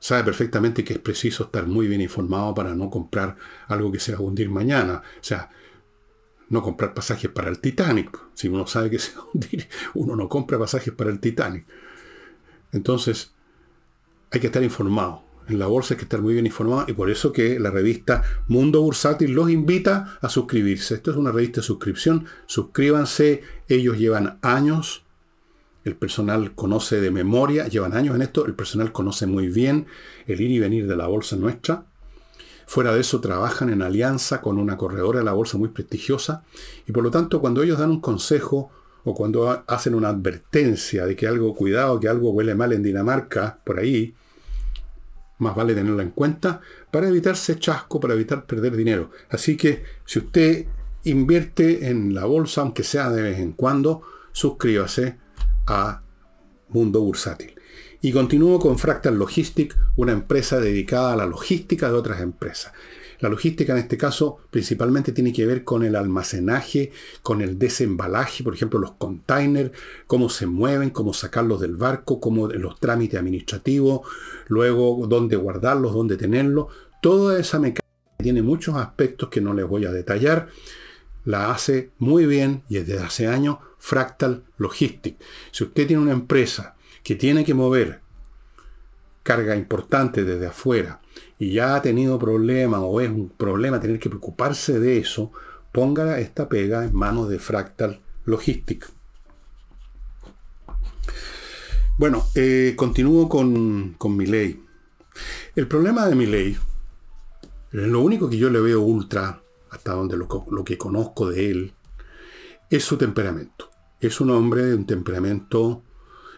sabe 0.00 0.24
perfectamente 0.24 0.82
que 0.82 0.94
es 0.94 0.98
preciso 0.98 1.44
estar 1.44 1.68
muy 1.68 1.86
bien 1.86 2.00
informado 2.00 2.56
para 2.56 2.74
no 2.74 2.90
comprar 2.90 3.36
algo 3.68 3.92
que 3.92 4.00
se 4.00 4.12
va 4.12 4.18
a 4.18 4.22
hundir 4.22 4.50
mañana. 4.50 5.02
O 5.20 5.24
sea, 5.24 5.48
no 6.50 6.62
comprar 6.62 6.92
pasajes 6.92 7.30
para 7.30 7.48
el 7.48 7.60
Titanic. 7.60 8.16
Si 8.34 8.48
uno 8.48 8.66
sabe 8.66 8.90
que 8.90 8.98
se 8.98 9.16
va 9.16 9.24
hundir, 9.32 9.68
uno 9.94 10.14
no 10.14 10.28
compra 10.28 10.58
pasajes 10.58 10.92
para 10.92 11.10
el 11.10 11.18
Titanic. 11.18 11.64
Entonces, 12.72 13.32
hay 14.30 14.40
que 14.40 14.46
estar 14.48 14.62
informado 14.62 15.30
en 15.50 15.58
la 15.58 15.66
bolsa 15.66 15.94
hay 15.94 15.98
que 15.98 16.04
estar 16.04 16.20
muy 16.20 16.34
bien 16.34 16.46
informado 16.46 16.84
y 16.88 16.92
por 16.92 17.10
eso 17.10 17.32
que 17.32 17.58
la 17.58 17.70
revista 17.70 18.22
Mundo 18.48 18.82
Bursátil 18.82 19.32
los 19.32 19.50
invita 19.50 20.18
a 20.20 20.28
suscribirse. 20.28 20.94
Esto 20.94 21.10
es 21.10 21.16
una 21.16 21.32
revista 21.32 21.60
de 21.60 21.66
suscripción. 21.66 22.26
Suscríbanse. 22.46 23.42
Ellos 23.68 23.98
llevan 23.98 24.38
años. 24.42 25.04
El 25.84 25.96
personal 25.96 26.54
conoce 26.54 27.00
de 27.00 27.10
memoria. 27.10 27.66
Llevan 27.68 27.94
años 27.94 28.14
en 28.14 28.22
esto. 28.22 28.46
El 28.46 28.54
personal 28.54 28.92
conoce 28.92 29.26
muy 29.26 29.48
bien 29.48 29.86
el 30.26 30.40
ir 30.40 30.50
y 30.50 30.58
venir 30.58 30.86
de 30.86 30.96
la 30.96 31.06
bolsa 31.06 31.36
nuestra. 31.36 31.86
Fuera 32.70 32.94
de 32.94 33.00
eso, 33.00 33.20
trabajan 33.20 33.70
en 33.70 33.82
alianza 33.82 34.40
con 34.40 34.56
una 34.56 34.76
corredora 34.76 35.18
de 35.18 35.24
la 35.24 35.32
bolsa 35.32 35.58
muy 35.58 35.70
prestigiosa. 35.70 36.44
Y 36.86 36.92
por 36.92 37.02
lo 37.02 37.10
tanto, 37.10 37.40
cuando 37.40 37.64
ellos 37.64 37.80
dan 37.80 37.90
un 37.90 38.00
consejo 38.00 38.70
o 39.02 39.12
cuando 39.12 39.64
hacen 39.66 39.92
una 39.92 40.10
advertencia 40.10 41.04
de 41.04 41.16
que 41.16 41.26
algo, 41.26 41.52
cuidado, 41.56 41.98
que 41.98 42.06
algo 42.06 42.30
huele 42.30 42.54
mal 42.54 42.72
en 42.72 42.84
Dinamarca, 42.84 43.58
por 43.64 43.80
ahí, 43.80 44.14
más 45.38 45.56
vale 45.56 45.74
tenerla 45.74 46.04
en 46.04 46.12
cuenta 46.12 46.60
para 46.92 47.08
evitarse 47.08 47.58
chasco, 47.58 47.98
para 47.98 48.14
evitar 48.14 48.46
perder 48.46 48.76
dinero. 48.76 49.10
Así 49.30 49.56
que 49.56 49.82
si 50.04 50.20
usted 50.20 50.66
invierte 51.02 51.88
en 51.88 52.14
la 52.14 52.24
bolsa, 52.24 52.60
aunque 52.60 52.84
sea 52.84 53.10
de 53.10 53.22
vez 53.22 53.40
en 53.40 53.50
cuando, 53.50 54.02
suscríbase 54.30 55.18
a 55.66 56.02
Mundo 56.68 57.00
Bursátil. 57.00 57.59
Y 58.02 58.12
continúo 58.12 58.58
con 58.58 58.78
Fractal 58.78 59.18
Logistic, 59.18 59.76
una 59.96 60.12
empresa 60.12 60.58
dedicada 60.58 61.12
a 61.12 61.16
la 61.16 61.26
logística 61.26 61.90
de 61.90 61.98
otras 61.98 62.22
empresas. 62.22 62.72
La 63.18 63.28
logística 63.28 63.74
en 63.74 63.80
este 63.80 63.98
caso 63.98 64.38
principalmente 64.50 65.12
tiene 65.12 65.34
que 65.34 65.44
ver 65.44 65.64
con 65.64 65.84
el 65.84 65.94
almacenaje, 65.94 66.92
con 67.22 67.42
el 67.42 67.58
desembalaje, 67.58 68.42
por 68.42 68.54
ejemplo, 68.54 68.80
los 68.80 68.92
containers, 68.92 69.72
cómo 70.06 70.30
se 70.30 70.46
mueven, 70.46 70.88
cómo 70.88 71.12
sacarlos 71.12 71.60
del 71.60 71.76
barco, 71.76 72.20
cómo 72.20 72.48
los 72.48 72.80
trámites 72.80 73.20
administrativos, 73.20 74.08
luego 74.48 75.06
dónde 75.06 75.36
guardarlos, 75.36 75.92
dónde 75.92 76.16
tenerlos. 76.16 76.68
Toda 77.02 77.38
esa 77.38 77.58
mecánica 77.58 77.84
tiene 78.16 78.40
muchos 78.40 78.76
aspectos 78.76 79.28
que 79.28 79.42
no 79.42 79.52
les 79.52 79.68
voy 79.68 79.84
a 79.84 79.92
detallar. 79.92 80.48
La 81.26 81.50
hace 81.50 81.90
muy 81.98 82.24
bien 82.24 82.62
y 82.70 82.78
desde 82.78 82.98
hace 82.98 83.26
años 83.26 83.58
Fractal 83.76 84.44
Logistic. 84.56 85.16
Si 85.50 85.64
usted 85.64 85.86
tiene 85.86 86.02
una 86.02 86.12
empresa 86.12 86.76
que 87.02 87.14
tiene 87.14 87.44
que 87.44 87.54
mover 87.54 88.00
carga 89.22 89.56
importante 89.56 90.24
desde 90.24 90.46
afuera 90.46 91.00
y 91.38 91.52
ya 91.52 91.76
ha 91.76 91.82
tenido 91.82 92.18
problemas 92.18 92.80
o 92.82 93.00
es 93.00 93.10
un 93.10 93.28
problema 93.30 93.80
tener 93.80 93.98
que 93.98 94.08
preocuparse 94.08 94.78
de 94.78 94.98
eso, 94.98 95.32
ponga 95.72 96.18
esta 96.20 96.48
pega 96.48 96.84
en 96.84 96.94
manos 96.94 97.28
de 97.28 97.38
Fractal 97.38 98.00
Logistic. 98.24 98.90
Bueno, 101.96 102.24
eh, 102.34 102.74
continúo 102.76 103.28
con, 103.28 103.96
mi 104.16 104.26
ley. 104.26 104.64
El 105.54 105.68
problema 105.68 106.06
de 106.06 106.14
mi 106.14 106.26
ley, 106.26 106.56
lo 107.72 108.00
único 108.00 108.30
que 108.30 108.38
yo 108.38 108.48
le 108.48 108.60
veo 108.60 108.80
ultra, 108.80 109.42
hasta 109.70 109.92
donde 109.92 110.16
lo, 110.16 110.26
lo 110.50 110.64
que 110.64 110.78
conozco 110.78 111.28
de 111.30 111.50
él, 111.50 111.74
es 112.70 112.84
su 112.84 112.96
temperamento. 112.96 113.70
Es 114.00 114.20
un 114.20 114.30
hombre 114.30 114.64
de 114.64 114.74
un 114.76 114.86
temperamento, 114.86 115.82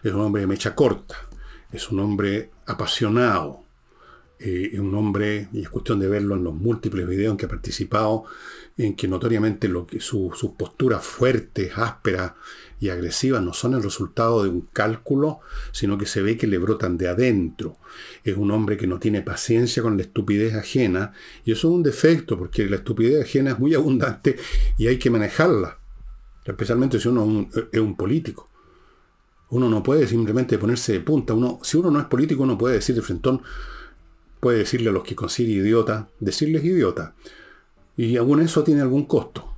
es 0.03 0.13
un 0.13 0.21
hombre 0.21 0.41
de 0.41 0.47
mecha 0.47 0.75
corta, 0.75 1.15
es 1.71 1.89
un 1.89 1.99
hombre 1.99 2.51
apasionado, 2.65 3.63
es 4.39 4.77
un 4.77 4.93
hombre, 4.95 5.47
y 5.53 5.61
es 5.61 5.69
cuestión 5.69 5.99
de 5.99 6.07
verlo 6.09 6.35
en 6.35 6.43
los 6.43 6.53
múltiples 6.53 7.07
videos 7.07 7.31
en 7.31 7.37
que 7.37 7.45
ha 7.45 7.49
participado, 7.49 8.25
en 8.77 8.95
que 8.95 9.07
notoriamente 9.07 9.71
sus 9.99 10.51
posturas 10.57 11.05
fuertes, 11.05 11.71
ásperas 11.77 12.33
y 12.81 12.89
agresivas 12.89 13.41
no 13.41 13.53
son 13.53 13.75
el 13.75 13.83
resultado 13.83 14.43
de 14.43 14.49
un 14.49 14.67
cálculo, 14.73 15.39
sino 15.71 15.97
que 15.97 16.05
se 16.05 16.21
ve 16.21 16.35
que 16.35 16.47
le 16.47 16.57
brotan 16.57 16.97
de 16.97 17.07
adentro. 17.07 17.77
Es 18.25 18.35
un 18.35 18.51
hombre 18.51 18.75
que 18.75 18.87
no 18.87 18.99
tiene 18.99 19.21
paciencia 19.21 19.81
con 19.81 19.95
la 19.95 20.03
estupidez 20.03 20.55
ajena, 20.55 21.13
y 21.45 21.53
eso 21.53 21.69
es 21.69 21.73
un 21.75 21.83
defecto, 21.83 22.37
porque 22.37 22.65
la 22.65 22.75
estupidez 22.77 23.23
ajena 23.23 23.51
es 23.51 23.59
muy 23.59 23.73
abundante 23.73 24.35
y 24.77 24.87
hay 24.87 24.99
que 24.99 25.09
manejarla, 25.09 25.77
especialmente 26.43 26.99
si 26.99 27.07
uno 27.07 27.47
es 27.71 27.79
un 27.79 27.95
político. 27.95 28.49
Uno 29.53 29.69
no 29.69 29.83
puede 29.83 30.07
simplemente 30.07 30.57
ponerse 30.57 30.93
de 30.93 30.99
punta. 31.01 31.35
Uno, 31.35 31.59
si 31.61 31.77
uno 31.77 31.91
no 31.91 31.99
es 31.99 32.05
político, 32.05 32.41
uno 32.41 32.57
puede 32.57 32.75
decir 32.75 32.95
de 32.95 33.03
frentón, 33.03 33.43
puede 34.39 34.57
decirle 34.57 34.89
a 34.89 34.91
los 34.91 35.03
que 35.03 35.15
consigue 35.15 35.53
idiota, 35.53 36.09
decirles 36.19 36.65
idiota. 36.65 37.13
Y 37.95 38.17
aún 38.17 38.41
eso 38.41 38.63
tiene 38.63 38.81
algún 38.81 39.05
costo. 39.05 39.53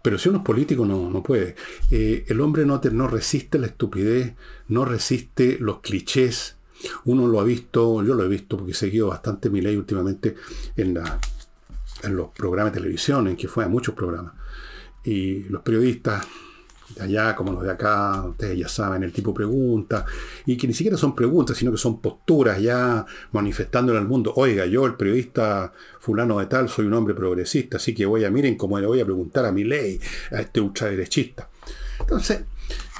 Pero 0.00 0.16
si 0.16 0.28
uno 0.28 0.38
es 0.38 0.44
político 0.44 0.86
no, 0.86 1.10
no 1.10 1.24
puede. 1.24 1.56
Eh, 1.90 2.24
el 2.28 2.40
hombre 2.40 2.64
no, 2.64 2.80
no 2.92 3.08
resiste 3.08 3.58
la 3.58 3.66
estupidez, 3.66 4.34
no 4.68 4.84
resiste 4.84 5.58
los 5.58 5.80
clichés. 5.80 6.54
Uno 7.04 7.26
lo 7.26 7.40
ha 7.40 7.44
visto, 7.44 8.04
yo 8.04 8.14
lo 8.14 8.22
he 8.22 8.28
visto 8.28 8.58
porque 8.58 8.72
he 8.72 8.76
seguido 8.76 9.08
bastante 9.08 9.50
mi 9.50 9.60
ley 9.60 9.76
últimamente 9.76 10.36
en, 10.76 10.94
la, 10.94 11.18
en 12.04 12.14
los 12.14 12.28
programas 12.28 12.72
de 12.72 12.78
televisión, 12.78 13.26
en 13.26 13.36
que 13.36 13.48
fue 13.48 13.64
a 13.64 13.68
muchos 13.68 13.96
programas. 13.96 14.34
Y 15.02 15.42
los 15.48 15.62
periodistas 15.62 16.24
de 16.96 17.02
allá 17.02 17.36
como 17.36 17.52
los 17.52 17.62
de 17.62 17.70
acá, 17.70 18.24
ustedes 18.28 18.58
ya 18.58 18.68
saben, 18.68 19.02
el 19.02 19.12
tipo 19.12 19.32
pregunta, 19.32 20.04
y 20.46 20.56
que 20.56 20.66
ni 20.66 20.74
siquiera 20.74 20.96
son 20.96 21.14
preguntas, 21.14 21.56
sino 21.56 21.70
que 21.70 21.78
son 21.78 22.00
posturas 22.00 22.60
ya 22.60 23.04
manifestándole 23.32 23.98
al 23.98 24.08
mundo, 24.08 24.32
oiga, 24.36 24.66
yo 24.66 24.86
el 24.86 24.94
periodista 24.94 25.72
fulano 26.00 26.38
de 26.38 26.46
tal 26.46 26.68
soy 26.68 26.86
un 26.86 26.94
hombre 26.94 27.14
progresista, 27.14 27.76
así 27.76 27.94
que 27.94 28.06
voy 28.06 28.24
a, 28.24 28.30
miren 28.30 28.56
cómo 28.56 28.78
le 28.78 28.86
voy 28.86 29.00
a 29.00 29.04
preguntar 29.04 29.44
a 29.44 29.52
mi 29.52 29.64
ley, 29.64 30.00
a 30.32 30.40
este 30.40 30.60
ultraderechista. 30.60 31.48
Entonces, 32.00 32.44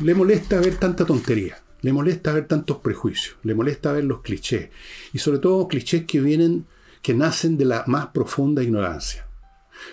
le 0.00 0.14
molesta 0.14 0.60
ver 0.60 0.76
tanta 0.76 1.04
tontería, 1.04 1.62
le 1.82 1.92
molesta 1.92 2.32
ver 2.32 2.46
tantos 2.46 2.78
prejuicios, 2.78 3.36
le 3.42 3.54
molesta 3.54 3.92
ver 3.92 4.04
los 4.04 4.20
clichés, 4.20 4.70
y 5.12 5.18
sobre 5.18 5.38
todo 5.38 5.68
clichés 5.68 6.04
que 6.04 6.20
vienen, 6.20 6.66
que 7.02 7.14
nacen 7.14 7.56
de 7.56 7.64
la 7.64 7.84
más 7.86 8.08
profunda 8.08 8.62
ignorancia. 8.62 9.29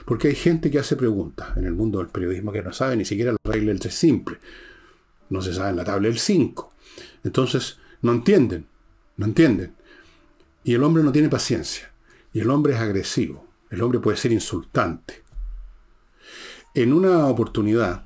Porque 0.05 0.29
hay 0.29 0.35
gente 0.35 0.71
que 0.71 0.79
hace 0.79 0.95
preguntas 0.95 1.55
en 1.57 1.65
el 1.65 1.73
mundo 1.73 1.99
del 1.99 2.07
periodismo 2.07 2.51
que 2.51 2.61
no 2.61 2.73
sabe 2.73 2.95
ni 2.95 3.05
siquiera 3.05 3.31
la 3.31 3.51
regla 3.51 3.69
del 3.69 3.79
3 3.79 3.93
simple. 3.93 4.37
No 5.29 5.41
se 5.41 5.53
sabe 5.53 5.71
en 5.71 5.75
la 5.77 5.83
tabla 5.83 6.07
del 6.07 6.19
5. 6.19 6.73
Entonces, 7.23 7.79
no 8.01 8.11
entienden, 8.11 8.67
no 9.17 9.25
entienden. 9.25 9.75
Y 10.63 10.73
el 10.73 10.83
hombre 10.83 11.03
no 11.03 11.11
tiene 11.11 11.29
paciencia. 11.29 11.91
Y 12.33 12.39
el 12.39 12.49
hombre 12.49 12.73
es 12.73 12.79
agresivo. 12.79 13.47
El 13.69 13.81
hombre 13.81 13.99
puede 13.99 14.17
ser 14.17 14.31
insultante. 14.31 15.23
En 16.73 16.93
una 16.93 17.25
oportunidad, 17.27 18.05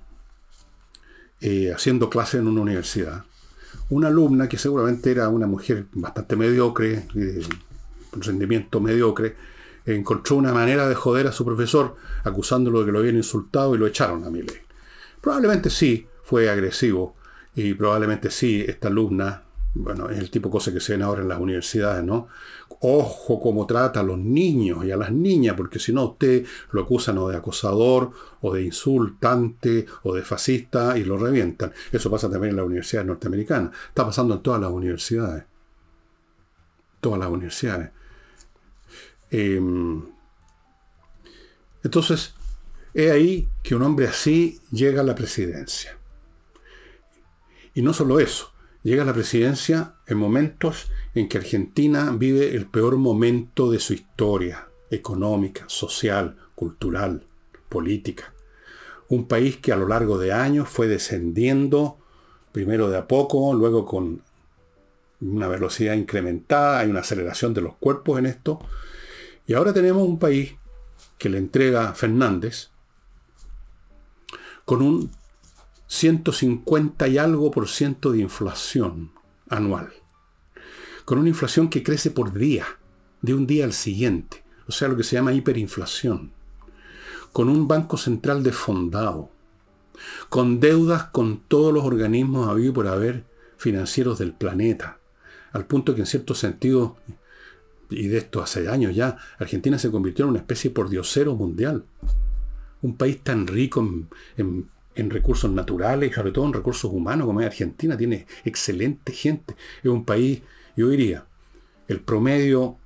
eh, 1.41 1.71
haciendo 1.73 2.09
clase 2.09 2.37
en 2.37 2.47
una 2.47 2.61
universidad, 2.61 3.25
una 3.89 4.07
alumna 4.07 4.47
que 4.47 4.57
seguramente 4.57 5.11
era 5.11 5.27
una 5.29 5.47
mujer 5.47 5.85
bastante 5.91 6.35
mediocre, 6.35 7.07
de 7.13 7.45
un 8.13 8.21
rendimiento 8.21 8.79
mediocre, 8.79 9.35
encontró 9.85 10.35
una 10.35 10.53
manera 10.53 10.87
de 10.87 10.95
joder 10.95 11.27
a 11.27 11.31
su 11.31 11.45
profesor 11.45 11.95
acusándolo 12.23 12.79
de 12.79 12.85
que 12.87 12.91
lo 12.91 12.99
habían 12.99 13.15
insultado 13.17 13.75
y 13.75 13.77
lo 13.77 13.87
echaron 13.87 14.23
a 14.23 14.29
Milley. 14.29 14.61
Probablemente 15.19 15.69
sí 15.69 16.07
fue 16.23 16.49
agresivo 16.49 17.15
y 17.55 17.73
probablemente 17.73 18.31
sí 18.31 18.63
esta 18.67 18.87
alumna, 18.87 19.43
bueno, 19.73 20.09
es 20.09 20.19
el 20.19 20.29
tipo 20.29 20.49
de 20.49 20.53
cosas 20.53 20.73
que 20.73 20.79
se 20.79 20.93
ven 20.93 21.01
ahora 21.01 21.21
en 21.21 21.27
las 21.27 21.39
universidades, 21.39 22.03
¿no? 22.03 22.27
Ojo 22.83 23.39
cómo 23.39 23.67
trata 23.67 23.99
a 23.99 24.03
los 24.03 24.17
niños 24.17 24.83
y 24.83 24.91
a 24.91 24.97
las 24.97 25.11
niñas, 25.11 25.55
porque 25.55 25.77
si 25.77 25.93
no 25.93 26.05
usted 26.05 26.45
lo 26.71 26.81
acusan 26.81 27.17
o 27.19 27.27
de 27.27 27.37
acosador, 27.37 28.11
o 28.41 28.51
de 28.51 28.63
insultante, 28.63 29.85
o 30.01 30.15
de 30.15 30.23
fascista 30.23 30.97
y 30.97 31.03
lo 31.03 31.15
revientan. 31.15 31.71
Eso 31.91 32.09
pasa 32.09 32.27
también 32.27 32.51
en 32.51 32.57
las 32.57 32.65
universidades 32.65 33.07
norteamericanas. 33.07 33.71
Está 33.89 34.05
pasando 34.05 34.33
en 34.33 34.41
todas 34.41 34.59
las 34.59 34.71
universidades. 34.71 35.43
Todas 36.99 37.19
las 37.19 37.29
universidades. 37.29 37.91
Em, 39.31 40.03
entonces, 41.83 42.35
es 42.93 43.11
ahí 43.11 43.49
que 43.63 43.75
un 43.75 43.81
hombre 43.81 44.07
así 44.07 44.59
llega 44.71 45.01
a 45.01 45.05
la 45.05 45.15
presidencia. 45.15 45.97
Y 47.73 47.81
no 47.81 47.93
solo 47.93 48.19
eso, 48.19 48.51
llega 48.83 49.03
a 49.03 49.05
la 49.05 49.13
presidencia 49.13 49.95
en 50.05 50.17
momentos 50.17 50.91
en 51.15 51.29
que 51.29 51.37
Argentina 51.37 52.13
vive 52.15 52.55
el 52.55 52.65
peor 52.65 52.97
momento 52.97 53.71
de 53.71 53.79
su 53.79 53.93
historia 53.93 54.67
económica, 54.89 55.65
social, 55.67 56.35
cultural, 56.53 57.25
política. 57.69 58.33
Un 59.07 59.27
país 59.27 59.57
que 59.57 59.71
a 59.71 59.77
lo 59.77 59.87
largo 59.87 60.17
de 60.17 60.33
años 60.33 60.67
fue 60.67 60.87
descendiendo, 60.87 61.97
primero 62.51 62.89
de 62.89 62.97
a 62.97 63.07
poco, 63.07 63.53
luego 63.53 63.85
con 63.85 64.21
una 65.21 65.47
velocidad 65.47 65.93
incrementada, 65.93 66.79
hay 66.79 66.89
una 66.89 67.01
aceleración 67.01 67.53
de 67.53 67.61
los 67.61 67.75
cuerpos 67.75 68.19
en 68.19 68.25
esto, 68.25 68.59
y 69.47 69.53
ahora 69.53 69.73
tenemos 69.73 70.07
un 70.07 70.19
país 70.19 70.55
que 71.17 71.29
le 71.29 71.37
entrega 71.37 71.93
Fernández 71.93 72.69
con 74.65 74.81
un 74.81 75.11
150 75.87 77.07
y 77.09 77.17
algo 77.17 77.51
por 77.51 77.67
ciento 77.67 78.11
de 78.11 78.19
inflación 78.19 79.11
anual. 79.49 79.91
Con 81.03 81.17
una 81.17 81.29
inflación 81.29 81.69
que 81.69 81.83
crece 81.83 82.11
por 82.11 82.33
día, 82.33 82.65
de 83.21 83.33
un 83.33 83.45
día 83.45 83.65
al 83.65 83.73
siguiente. 83.73 84.43
O 84.67 84.71
sea, 84.71 84.87
lo 84.87 84.95
que 84.95 85.03
se 85.03 85.15
llama 85.15 85.33
hiperinflación. 85.33 86.31
Con 87.33 87.49
un 87.49 87.67
banco 87.67 87.97
central 87.97 88.43
desfondado. 88.43 89.31
Con 90.29 90.59
deudas 90.59 91.03
con 91.05 91.41
todos 91.41 91.73
los 91.73 91.83
organismos 91.83 92.47
habido 92.47 92.73
por 92.73 92.87
haber 92.87 93.25
financieros 93.57 94.17
del 94.19 94.33
planeta. 94.33 94.99
Al 95.51 95.65
punto 95.65 95.93
que 95.93 96.01
en 96.01 96.07
cierto 96.07 96.33
sentido 96.33 96.95
y 97.91 98.07
de 98.07 98.17
esto 98.17 98.41
hace 98.41 98.67
años 98.67 98.95
ya, 98.95 99.17
Argentina 99.37 99.77
se 99.77 99.91
convirtió 99.91 100.25
en 100.25 100.31
una 100.31 100.39
especie 100.39 100.69
de 100.69 100.75
pordiosero 100.75 101.35
mundial. 101.35 101.85
Un 102.81 102.97
país 102.97 103.21
tan 103.21 103.47
rico 103.47 103.87
en, 104.37 104.69
recursos 105.09 105.51
naturales 105.51 106.11
y 106.11 106.13
sobre 106.13 106.31
todo 106.31 106.45
en 106.45 106.53
recursos 106.53 106.91
humanos 106.91 107.25
como 107.25 107.41
es 107.41 107.47
Argentina, 107.47 107.97
tiene 107.97 108.27
excelente 108.45 109.13
gente. 109.13 109.55
Es 109.83 109.89
un 109.89 110.05
país, 110.05 110.41
yo 110.75 110.89
diría, 110.89 111.25
el 111.87 111.99
promedio 112.01 112.77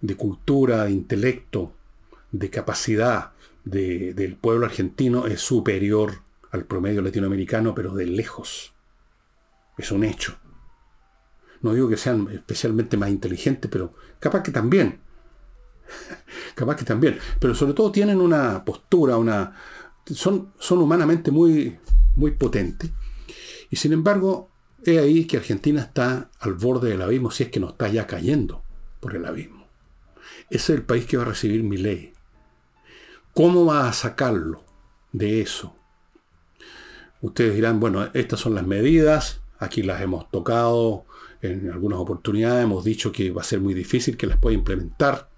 de 0.00 0.14
cultura, 0.14 0.84
de 0.84 0.92
intelecto, 0.92 1.72
de 2.30 2.50
capacidad 2.50 3.32
del 3.64 4.36
pueblo 4.40 4.66
argentino 4.66 5.26
es 5.26 5.40
superior 5.40 6.22
al 6.50 6.64
promedio 6.64 7.02
latinoamericano, 7.02 7.74
pero 7.74 7.94
de 7.94 8.06
lejos. 8.06 8.72
Es 9.76 9.92
un 9.92 10.04
hecho. 10.04 10.36
No 11.62 11.74
digo 11.74 11.88
que 11.88 11.96
sean 11.96 12.28
especialmente 12.32 12.96
más 12.96 13.10
inteligentes, 13.10 13.70
pero 13.70 13.92
capaz 14.20 14.42
que 14.42 14.50
también. 14.50 15.00
capaz 16.54 16.76
que 16.76 16.84
también. 16.84 17.18
Pero 17.40 17.54
sobre 17.54 17.74
todo 17.74 17.92
tienen 17.92 18.20
una 18.20 18.64
postura, 18.64 19.16
una. 19.16 19.54
Son, 20.06 20.52
son 20.58 20.78
humanamente 20.78 21.30
muy, 21.30 21.78
muy 22.16 22.32
potentes. 22.32 22.90
Y 23.70 23.76
sin 23.76 23.92
embargo, 23.92 24.50
es 24.84 24.98
ahí 24.98 25.26
que 25.26 25.36
Argentina 25.36 25.82
está 25.82 26.30
al 26.40 26.54
borde 26.54 26.90
del 26.90 27.02
abismo, 27.02 27.30
si 27.30 27.44
es 27.44 27.50
que 27.50 27.60
no 27.60 27.70
está 27.70 27.88
ya 27.88 28.06
cayendo 28.06 28.62
por 29.00 29.14
el 29.14 29.24
abismo. 29.24 29.66
Ese 30.50 30.72
es 30.72 30.78
el 30.78 30.82
país 30.82 31.06
que 31.06 31.16
va 31.16 31.24
a 31.24 31.26
recibir 31.26 31.62
mi 31.62 31.76
ley. 31.76 32.14
¿Cómo 33.34 33.66
va 33.66 33.88
a 33.88 33.92
sacarlo 33.92 34.64
de 35.12 35.42
eso? 35.42 35.76
Ustedes 37.20 37.54
dirán, 37.54 37.80
bueno, 37.80 38.08
estas 38.14 38.40
son 38.40 38.54
las 38.54 38.66
medidas, 38.66 39.40
aquí 39.58 39.82
las 39.82 40.00
hemos 40.00 40.30
tocado, 40.30 41.04
en 41.42 41.70
algunas 41.70 41.98
oportunidades 41.98 42.64
hemos 42.64 42.84
dicho 42.84 43.12
que 43.12 43.30
va 43.30 43.42
a 43.42 43.44
ser 43.44 43.60
muy 43.60 43.74
difícil 43.74 44.16
que 44.16 44.26
las 44.26 44.38
pueda 44.38 44.54
implementar 44.54 45.28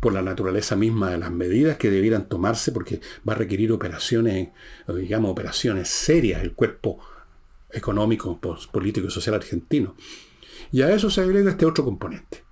por 0.00 0.12
la 0.12 0.22
naturaleza 0.22 0.76
misma 0.76 1.10
de 1.10 1.18
las 1.18 1.30
medidas 1.30 1.76
que 1.76 1.90
debieran 1.90 2.28
tomarse, 2.28 2.72
porque 2.72 3.00
va 3.28 3.34
a 3.34 3.36
requerir 3.36 3.72
operaciones, 3.72 4.48
digamos, 4.88 5.30
operaciones 5.30 5.88
serias, 5.88 6.42
el 6.42 6.54
cuerpo 6.54 6.98
económico, 7.70 8.40
político 8.72 9.06
y 9.06 9.10
social 9.10 9.36
argentino. 9.36 9.94
Y 10.72 10.82
a 10.82 10.92
eso 10.92 11.10
se 11.10 11.20
agrega 11.20 11.50
este 11.50 11.66
otro 11.66 11.84
componente. 11.84 12.44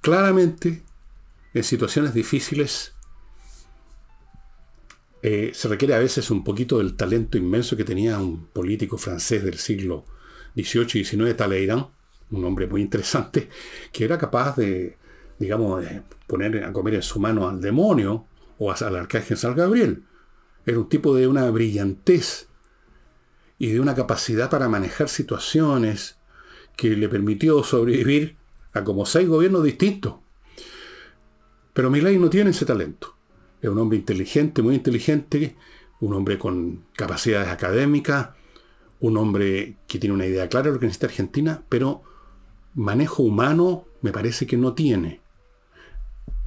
Claramente, 0.00 0.82
en 1.52 1.64
situaciones 1.64 2.14
difíciles, 2.14 2.94
eh, 5.22 5.50
se 5.52 5.68
requiere 5.68 5.94
a 5.94 5.98
veces 5.98 6.30
un 6.30 6.42
poquito 6.42 6.78
del 6.78 6.96
talento 6.96 7.36
inmenso 7.36 7.76
que 7.76 7.84
tenía 7.84 8.18
un 8.18 8.46
político 8.46 8.96
francés 8.96 9.44
del 9.44 9.58
siglo 9.58 10.06
18 10.54 10.98
y 10.98 11.00
19 11.02 11.34
Talleyrand, 11.34 11.86
un 12.30 12.44
hombre 12.44 12.66
muy 12.66 12.82
interesante, 12.82 13.48
que 13.92 14.04
era 14.04 14.18
capaz 14.18 14.56
de, 14.56 14.96
digamos, 15.38 15.84
poner 16.26 16.64
a 16.64 16.72
comer 16.72 16.94
en 16.94 17.02
su 17.02 17.18
mano 17.18 17.48
al 17.48 17.60
demonio 17.60 18.26
o 18.58 18.72
al 18.72 18.96
arcángel 18.96 19.36
San 19.36 19.56
Gabriel. 19.56 20.04
Era 20.66 20.78
un 20.78 20.88
tipo 20.88 21.14
de 21.14 21.26
una 21.26 21.50
brillantez 21.50 22.48
y 23.58 23.72
de 23.72 23.80
una 23.80 23.94
capacidad 23.94 24.48
para 24.48 24.68
manejar 24.68 25.08
situaciones 25.08 26.18
que 26.76 26.90
le 26.90 27.08
permitió 27.08 27.62
sobrevivir 27.62 28.36
a 28.72 28.84
como 28.84 29.04
seis 29.06 29.28
gobiernos 29.28 29.64
distintos. 29.64 30.14
Pero 31.72 31.90
Milay 31.90 32.18
no 32.18 32.30
tiene 32.30 32.50
ese 32.50 32.64
talento. 32.64 33.16
Es 33.60 33.68
un 33.68 33.78
hombre 33.78 33.98
inteligente, 33.98 34.62
muy 34.62 34.74
inteligente, 34.76 35.56
un 36.00 36.14
hombre 36.14 36.38
con 36.38 36.84
capacidades 36.94 37.48
académicas, 37.48 38.30
un 39.00 39.16
hombre 39.16 39.76
que 39.86 39.98
tiene 39.98 40.14
una 40.14 40.26
idea 40.26 40.48
clara 40.48 40.68
de 40.68 40.74
lo 40.74 40.78
que 40.80 40.86
necesita 40.86 41.06
Argentina, 41.06 41.62
pero 41.68 42.02
manejo 42.74 43.22
humano 43.22 43.86
me 44.02 44.12
parece 44.12 44.46
que 44.46 44.56
no 44.56 44.74
tiene. 44.74 45.20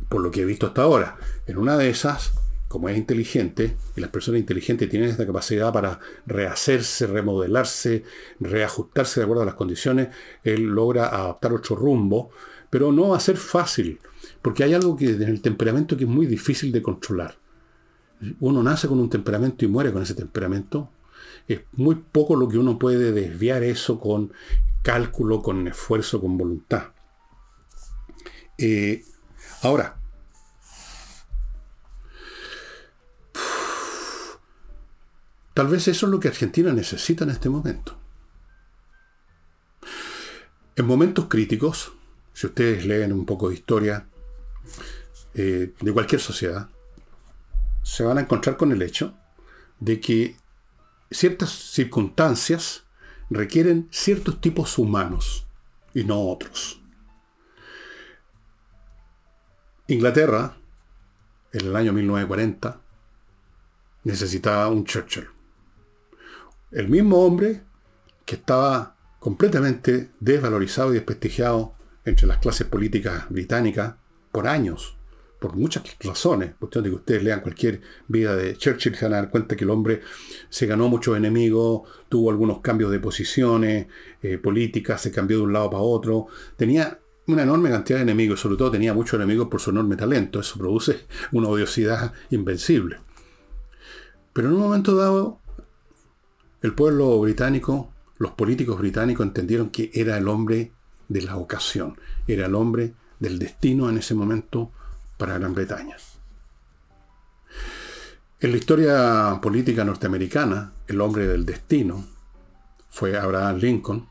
Por 0.10 0.22
lo 0.22 0.32
que 0.32 0.42
he 0.42 0.46
visto 0.46 0.68
hasta 0.68 0.84
ahora. 0.84 1.18
En 1.48 1.58
una 1.58 1.78
de 1.78 1.90
esas, 1.90 2.34
como 2.68 2.90
es 2.90 2.98
inteligente, 2.98 3.76
y 3.96 4.02
las 4.02 4.10
personas 4.10 4.40
inteligentes 4.40 4.90
tienen 4.90 5.10
esta 5.10 5.26
capacidad 5.26 5.74
para 5.74 6.00
rehacerse, 6.26 7.08
remodelarse, 7.08 8.04
reajustarse 8.40 9.20
de 9.20 9.24
acuerdo 9.26 9.44
a 9.44 9.48
las 9.48 9.56
condiciones, 9.56 10.10
él 10.44 10.64
logra 10.64 11.08
adaptar 11.08 11.54
otro 11.54 11.76
rumbo, 11.76 12.30
pero 12.70 12.92
no 12.92 13.10
va 13.10 13.18
a 13.18 13.20
ser 13.20 13.38
fácil, 13.38 14.00
porque 14.42 14.64
hay 14.64 14.74
algo 14.74 14.96
que 14.96 15.10
en 15.10 15.24
el 15.24 15.42
temperamento 15.42 15.98
que 15.98 16.06
es 16.06 16.10
muy 16.10 16.26
difícil 16.26 16.72
de 16.72 16.82
controlar. 16.82 17.38
Uno 18.40 18.64
nace 18.64 18.88
con 18.88 19.00
un 19.00 19.10
temperamento 19.10 19.66
y 19.66 19.68
muere 19.68 19.92
con 19.92 20.02
ese 20.02 20.16
temperamento, 20.16 20.90
es 21.48 21.62
muy 21.74 21.96
poco 21.96 22.36
lo 22.36 22.48
que 22.48 22.58
uno 22.58 22.80
puede 22.80 23.12
desviar 23.12 23.64
eso 23.64 24.00
con 24.00 24.34
cálculo, 24.82 25.42
con 25.42 25.68
esfuerzo, 25.68 26.22
con 26.22 26.38
voluntad. 26.38 26.92
Eh, 28.58 29.04
ahora, 29.62 30.00
tal 35.54 35.68
vez 35.68 35.88
eso 35.88 36.06
es 36.06 36.12
lo 36.12 36.20
que 36.20 36.28
Argentina 36.28 36.72
necesita 36.72 37.24
en 37.24 37.32
este 37.32 37.50
momento. 37.50 37.98
En 40.76 40.86
momentos 40.86 41.26
críticos, 41.28 41.94
si 42.34 42.48
ustedes 42.48 42.86
leen 42.86 43.14
un 43.14 43.26
poco 43.26 43.50
de 43.50 43.56
historia 43.56 44.08
eh, 45.34 45.74
de 45.80 45.94
cualquier 45.94 46.20
sociedad, 46.20 46.70
se 47.84 48.04
van 48.04 48.18
a 48.18 48.22
encontrar 48.22 48.58
con 48.58 48.72
el 48.72 48.82
hecho 48.82 49.16
de 49.80 50.00
que 50.00 50.38
ciertas 51.14 51.52
circunstancias 51.52 52.84
requieren 53.30 53.88
ciertos 53.92 54.42
tipos 54.42 54.78
humanos 54.78 55.48
y 55.94 56.04
no 56.04 56.20
otros. 56.22 56.82
Inglaterra, 59.88 60.58
en 61.52 61.68
el 61.68 61.76
año 61.76 61.94
1940, 61.94 62.82
necesitaba 64.04 64.68
un 64.70 64.86
Churchill. 64.86 65.30
El 66.72 66.90
mismo 66.90 67.24
hombre 67.24 67.62
que 68.26 68.36
estaba 68.36 68.96
completamente 69.20 70.12
desvalorizado 70.20 70.92
y 70.92 70.96
desprestigiado 70.96 71.76
entre 72.06 72.28
las 72.28 72.40
clases 72.40 72.68
políticas 72.68 73.30
británicas 73.30 73.96
por 74.32 74.48
años, 74.48 74.98
por 75.44 75.58
muchas 75.58 75.84
razones. 76.00 76.54
Cuestión 76.58 76.86
de 76.86 76.90
que 76.90 76.96
ustedes 76.96 77.22
lean 77.22 77.42
cualquier 77.42 77.82
vida 78.08 78.34
de 78.34 78.56
Churchill, 78.56 78.96
se 78.96 79.04
van 79.04 79.14
a 79.16 79.18
dar 79.18 79.30
cuenta 79.30 79.58
que 79.58 79.66
el 79.66 79.72
hombre 79.72 80.00
se 80.50 80.66
ganó 80.66 80.88
muchos 80.88 81.18
enemigos, 81.18 81.82
tuvo 82.08 82.32
algunos 82.32 82.62
cambios 82.62 82.90
de 82.92 83.02
posiciones 83.02 83.88
eh, 84.22 84.38
políticas, 84.38 85.02
se 85.02 85.12
cambió 85.12 85.40
de 85.40 85.44
un 85.44 85.52
lado 85.52 85.70
para 85.70 85.84
otro. 85.84 86.28
Tenía 86.56 86.98
una 87.28 87.44
enorme 87.44 87.70
cantidad 87.70 87.98
de 87.98 88.04
enemigos, 88.04 88.40
sobre 88.40 88.56
todo 88.56 88.72
tenía 88.72 88.94
muchos 88.94 89.16
enemigos 89.16 89.50
por 89.50 89.60
su 89.60 89.72
enorme 89.72 89.98
talento. 89.98 90.40
Eso 90.40 90.58
produce 90.58 91.08
una 91.34 91.50
odiosidad 91.50 92.14
invencible. 92.30 93.00
Pero 94.32 94.48
en 94.48 94.54
un 94.54 94.62
momento 94.62 94.96
dado, 94.96 95.42
el 96.62 96.74
pueblo 96.74 97.20
británico, 97.20 97.92
los 98.18 98.32
políticos 98.32 98.80
británicos 98.80 99.26
entendieron 99.26 99.72
que 99.72 99.92
era 99.94 100.18
el 100.18 100.30
hombre 100.30 100.72
de 101.10 101.22
la 101.22 101.36
ocasión, 101.36 102.00
era 102.28 102.46
el 102.46 102.56
hombre 102.56 102.94
del 103.20 103.40
destino 103.40 103.90
en 103.90 103.98
ese 103.98 104.16
momento 104.16 104.72
para 105.24 105.40
Gran 105.40 105.54
Bretaña. 105.54 105.96
En 108.42 108.52
la 108.52 108.58
historia 108.58 109.40
política 109.42 109.86
norteamericana, 109.86 110.74
el 110.86 111.00
hombre 111.00 111.28
del 111.28 111.46
destino 111.46 112.06
fue 112.90 113.18
Abraham 113.18 113.58
Lincoln, 113.58 114.10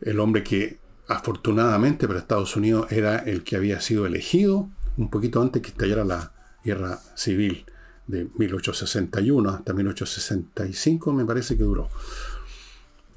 el 0.00 0.18
hombre 0.18 0.42
que 0.42 0.78
afortunadamente 1.08 2.08
para 2.08 2.20
Estados 2.20 2.56
Unidos 2.56 2.90
era 2.90 3.18
el 3.18 3.44
que 3.44 3.56
había 3.56 3.82
sido 3.82 4.06
elegido 4.06 4.70
un 4.96 5.10
poquito 5.10 5.42
antes 5.42 5.60
que 5.60 5.68
estallara 5.68 6.04
la 6.04 6.32
guerra 6.64 6.98
civil 7.14 7.66
de 8.06 8.30
1861 8.34 9.50
hasta 9.50 9.74
1865 9.74 11.12
me 11.12 11.26
parece 11.26 11.58
que 11.58 11.64
duró. 11.64 11.90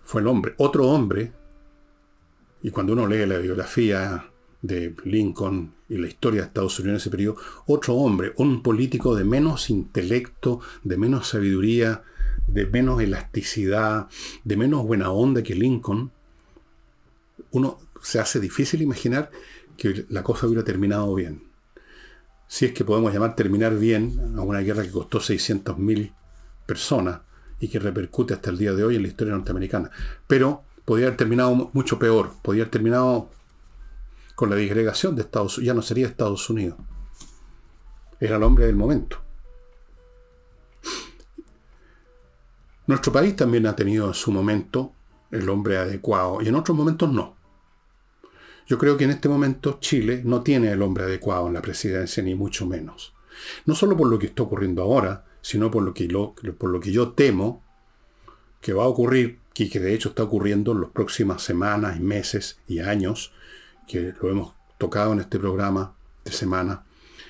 Fue 0.03 0.19
el 0.19 0.27
hombre, 0.27 0.55
otro 0.57 0.89
hombre, 0.89 1.31
y 2.61 2.69
cuando 2.69 2.91
uno 2.91 3.07
lee 3.07 3.25
la 3.25 3.37
biografía 3.37 4.25
de 4.61 4.93
Lincoln 5.05 5.74
y 5.87 5.97
la 5.97 6.07
historia 6.07 6.41
de 6.41 6.47
Estados 6.47 6.79
Unidos 6.79 6.93
en 6.93 7.01
ese 7.01 7.09
periodo, 7.09 7.37
otro 7.67 7.95
hombre, 7.95 8.33
un 8.37 8.63
político 8.63 9.15
de 9.15 9.23
menos 9.23 9.69
intelecto, 9.69 10.59
de 10.83 10.97
menos 10.97 11.27
sabiduría, 11.27 12.03
de 12.47 12.65
menos 12.65 13.01
elasticidad, 13.01 14.07
de 14.43 14.57
menos 14.57 14.85
buena 14.85 15.11
onda 15.11 15.43
que 15.43 15.55
Lincoln, 15.55 16.11
uno 17.51 17.79
se 18.01 18.19
hace 18.19 18.39
difícil 18.39 18.81
imaginar 18.81 19.31
que 19.77 20.05
la 20.09 20.23
cosa 20.23 20.47
hubiera 20.47 20.63
terminado 20.63 21.13
bien. 21.13 21.43
Si 22.47 22.65
es 22.65 22.73
que 22.73 22.85
podemos 22.85 23.13
llamar 23.13 23.35
terminar 23.35 23.77
bien 23.77 24.35
a 24.37 24.41
una 24.41 24.59
guerra 24.59 24.83
que 24.83 24.91
costó 24.91 25.19
600.000 25.19 26.13
personas 26.65 27.21
y 27.59 27.67
que 27.67 27.79
repercute 27.79 28.33
hasta 28.33 28.49
el 28.49 28.57
día 28.57 28.73
de 28.73 28.83
hoy 28.83 28.95
en 28.95 29.03
la 29.03 29.07
historia 29.07 29.33
norteamericana. 29.33 29.89
Pero 30.27 30.63
podría 30.83 31.07
haber 31.07 31.17
terminado 31.17 31.71
mucho 31.73 31.97
peor, 31.97 32.33
podría 32.41 32.63
haber 32.63 32.71
terminado 32.71 33.29
con 34.35 34.49
la 34.49 34.55
disgregación 34.55 35.15
de 35.15 35.23
Estados 35.23 35.57
Unidos, 35.57 35.67
ya 35.67 35.73
no 35.73 35.81
sería 35.81 36.07
Estados 36.07 36.49
Unidos. 36.49 36.77
Era 38.19 38.35
el 38.37 38.43
hombre 38.43 38.65
del 38.65 38.75
momento. 38.75 39.21
Nuestro 42.87 43.11
país 43.11 43.35
también 43.35 43.65
ha 43.65 43.75
tenido 43.75 44.07
en 44.07 44.13
su 44.13 44.31
momento 44.31 44.93
el 45.31 45.49
hombre 45.49 45.77
adecuado 45.77 46.41
y 46.41 46.47
en 46.47 46.55
otros 46.55 46.77
momentos 46.77 47.11
no. 47.11 47.35
Yo 48.67 48.77
creo 48.77 48.97
que 48.97 49.03
en 49.05 49.11
este 49.11 49.29
momento 49.29 49.77
Chile 49.79 50.21
no 50.23 50.41
tiene 50.41 50.71
el 50.71 50.81
hombre 50.81 51.05
adecuado 51.05 51.47
en 51.47 51.53
la 51.53 51.61
presidencia, 51.61 52.23
ni 52.23 52.35
mucho 52.35 52.65
menos. 52.65 53.13
No 53.65 53.75
solo 53.75 53.95
por 53.95 54.07
lo 54.07 54.17
que 54.17 54.27
está 54.27 54.43
ocurriendo 54.43 54.83
ahora, 54.83 55.25
sino 55.41 55.69
por 55.69 55.83
lo 55.83 55.93
que, 55.93 56.07
por 56.57 56.69
lo 56.69 56.79
que 56.79 56.91
yo 56.91 57.11
temo 57.11 57.63
que 58.61 58.73
va 58.73 58.83
a 58.83 58.87
ocurrir, 58.87 59.39
y 59.57 59.69
que 59.69 59.79
de 59.79 59.93
hecho 59.93 60.09
está 60.09 60.23
ocurriendo 60.23 60.73
en 60.73 60.81
las 60.81 60.89
próximas 60.89 61.41
semanas, 61.41 61.99
meses 61.99 62.59
y 62.67 62.79
años, 62.79 63.31
que 63.87 64.13
lo 64.21 64.29
hemos 64.29 64.53
tocado 64.77 65.13
en 65.13 65.19
este 65.19 65.39
programa 65.39 65.95
de 66.23 66.31
semana, 66.31 66.83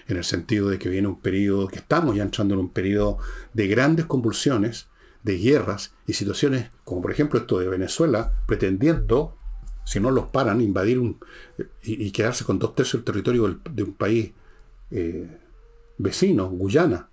en 0.07 0.17
el 0.17 0.23
sentido 0.23 0.69
de 0.69 0.79
que 0.79 0.89
viene 0.89 1.07
un 1.07 1.19
periodo, 1.19 1.67
que 1.67 1.79
estamos 1.79 2.15
ya 2.15 2.23
entrando 2.23 2.53
en 2.53 2.59
un 2.61 2.69
periodo 2.69 3.17
de 3.53 3.67
grandes 3.67 4.05
convulsiones, 4.05 4.87
de 5.23 5.37
guerras 5.39 5.93
y 6.05 6.13
situaciones 6.13 6.69
como 6.83 7.01
por 7.01 7.11
ejemplo 7.11 7.39
esto 7.39 7.59
de 7.59 7.67
Venezuela, 7.67 8.33
pretendiendo, 8.45 9.35
si 9.83 9.99
no 9.99 10.11
los 10.11 10.27
paran, 10.27 10.61
invadir 10.61 10.99
un, 10.99 11.19
y, 11.83 12.11
quedarse 12.11 12.43
con 12.45 12.59
dos 12.59 12.75
tercios 12.75 13.03
del 13.03 13.05
territorio 13.05 13.59
de 13.69 13.83
un 13.83 13.93
país 13.93 14.31
eh, 14.91 15.27
vecino, 15.97 16.49
Guyana. 16.49 17.09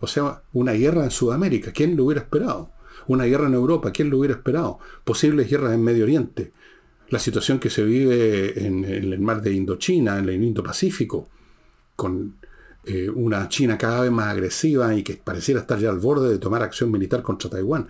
O 0.00 0.08
sea, 0.08 0.42
una 0.52 0.72
guerra 0.72 1.04
en 1.04 1.12
Sudamérica, 1.12 1.72
¿quién 1.72 1.96
lo 1.96 2.04
hubiera 2.04 2.22
esperado? 2.22 2.70
Una 3.06 3.24
guerra 3.24 3.46
en 3.46 3.54
Europa, 3.54 3.92
¿quién 3.92 4.10
lo 4.10 4.18
hubiera 4.18 4.34
esperado? 4.34 4.80
Posibles 5.04 5.48
guerras 5.48 5.72
en 5.72 5.82
Medio 5.82 6.04
Oriente 6.04 6.52
la 7.12 7.18
situación 7.18 7.58
que 7.58 7.68
se 7.68 7.84
vive 7.84 8.66
en, 8.66 8.86
el 8.86 9.20
mar 9.20 9.42
de 9.42 9.52
Indochina, 9.52 10.18
en 10.18 10.30
el 10.30 10.42
Indo-Pacífico, 10.42 11.28
con 11.94 12.36
eh, 12.84 13.10
una 13.10 13.50
China 13.50 13.76
cada 13.76 14.00
vez 14.00 14.10
más 14.10 14.28
agresiva 14.28 14.94
y 14.94 15.02
que 15.02 15.18
pareciera 15.18 15.60
estar 15.60 15.78
ya 15.78 15.90
al 15.90 15.98
borde 15.98 16.30
de 16.30 16.38
tomar 16.38 16.62
acción 16.62 16.90
militar 16.90 17.22
contra 17.22 17.50
Taiwán. 17.50 17.86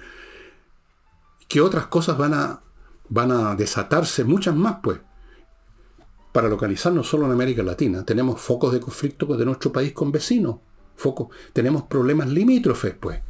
¿Qué 1.47 1.61
otras 1.61 1.87
cosas 1.87 2.19
van 2.19 2.35
a, 2.35 2.63
van 3.11 3.31
a 3.31 3.55
desatarse? 3.55 4.25
Muchas 4.25 4.57
más, 4.57 4.79
pues. 4.83 4.99
Para 6.33 6.49
localizarnos 6.49 7.07
solo 7.07 7.27
en 7.27 7.33
América 7.33 7.63
Latina, 7.63 8.05
tenemos 8.05 8.41
focos 8.41 8.73
de 8.73 8.81
conflicto 8.81 9.27
de 9.37 9.45
nuestro 9.45 9.71
país 9.71 9.93
con 9.93 10.11
vecinos. 10.11 10.57
Focos. 10.97 11.29
Tenemos 11.53 11.85
problemas 11.85 12.29
limítrofes, 12.29 12.97
pues. 12.99 13.21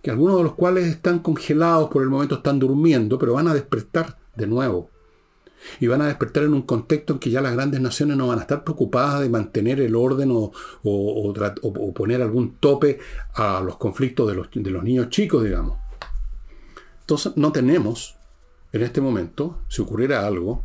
Que 0.00 0.12
algunos 0.12 0.36
de 0.36 0.44
los 0.44 0.54
cuales 0.54 0.86
están 0.86 1.18
congelados 1.18 1.90
por 1.90 2.04
el 2.04 2.08
momento, 2.08 2.36
están 2.36 2.60
durmiendo, 2.60 3.18
pero 3.18 3.32
van 3.32 3.48
a 3.48 3.54
despertar 3.54 4.16
de 4.36 4.46
nuevo. 4.46 4.90
Y 5.78 5.86
van 5.86 6.02
a 6.02 6.06
despertar 6.06 6.44
en 6.44 6.54
un 6.54 6.62
contexto 6.62 7.12
en 7.12 7.18
que 7.18 7.30
ya 7.30 7.40
las 7.40 7.52
grandes 7.52 7.80
naciones 7.80 8.16
no 8.16 8.28
van 8.28 8.38
a 8.38 8.42
estar 8.42 8.64
preocupadas 8.64 9.20
de 9.20 9.28
mantener 9.28 9.80
el 9.80 9.94
orden 9.94 10.30
o, 10.32 10.52
poner 11.94 12.22
algún 12.22 12.56
tope 12.56 12.98
a 13.34 13.60
los 13.60 13.76
conflictos 13.76 14.28
de 14.28 14.34
los, 14.34 14.48
de 14.52 14.70
los 14.70 14.82
niños 14.82 15.10
chicos, 15.10 15.44
digamos. 15.44 15.78
Entonces 17.00 17.32
no 17.36 17.52
tenemos, 17.52 18.16
en 18.72 18.82
este 18.82 19.00
momento, 19.00 19.58
si 19.68 19.82
ocurriera 19.82 20.26
algo, 20.26 20.64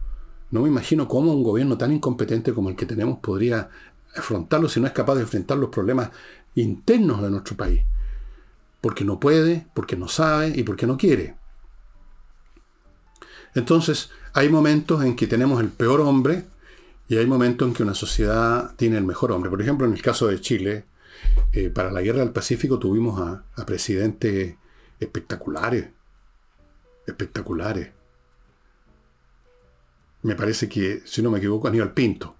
no 0.51 0.61
me 0.61 0.69
imagino 0.69 1.07
cómo 1.07 1.33
un 1.33 1.43
gobierno 1.43 1.77
tan 1.77 1.91
incompetente 1.91 2.53
como 2.53 2.69
el 2.69 2.75
que 2.75 2.85
tenemos 2.85 3.19
podría 3.19 3.69
afrontarlo 4.15 4.69
si 4.69 4.79
no 4.79 4.87
es 4.87 4.93
capaz 4.93 5.15
de 5.15 5.21
enfrentar 5.21 5.57
los 5.57 5.69
problemas 5.69 6.11
internos 6.55 7.21
de 7.21 7.29
nuestro 7.29 7.57
país. 7.57 7.83
Porque 8.79 9.03
no 9.03 9.19
puede, 9.19 9.67
porque 9.73 9.95
no 9.95 10.07
sabe 10.07 10.53
y 10.55 10.63
porque 10.63 10.87
no 10.87 10.97
quiere. 10.97 11.35
Entonces, 13.55 14.11
hay 14.35 14.49
momentos 14.49 15.01
en 15.03 15.15
que 15.15 15.27
tenemos 15.27 15.61
el 15.61 15.69
peor 15.69 16.01
hombre 16.01 16.43
y 17.07 17.15
hay 17.15 17.25
momentos 17.25 17.69
en 17.69 17.73
que 17.73 17.83
una 17.83 17.93
sociedad 17.93 18.75
tiene 18.75 18.97
el 18.97 19.05
mejor 19.05 19.31
hombre. 19.31 19.49
Por 19.49 19.61
ejemplo, 19.61 19.87
en 19.87 19.93
el 19.93 20.01
caso 20.01 20.27
de 20.27 20.41
Chile, 20.41 20.83
eh, 21.53 21.69
para 21.69 21.89
la 21.89 22.01
guerra 22.01 22.19
del 22.19 22.31
Pacífico 22.31 22.77
tuvimos 22.77 23.21
a, 23.21 23.65
presidentes 23.65 24.55
espectaculares. 24.99 25.87
Espectaculares. 27.07 27.91
Me 30.23 30.35
parece 30.35 30.67
que, 30.67 31.01
si 31.05 31.21
no 31.21 31.31
me 31.31 31.37
equivoco, 31.37 31.69
Aníbal 31.69 31.93
Pinto. 31.93 32.35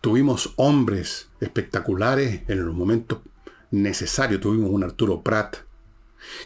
Tuvimos 0.00 0.52
hombres 0.54 1.26
espectaculares 1.40 2.42
en 2.46 2.64
los 2.64 2.76
momentos 2.76 3.18
necesarios. 3.72 4.40
Tuvimos 4.40 4.70
un 4.70 4.84
Arturo 4.84 5.20
Prat, 5.22 5.56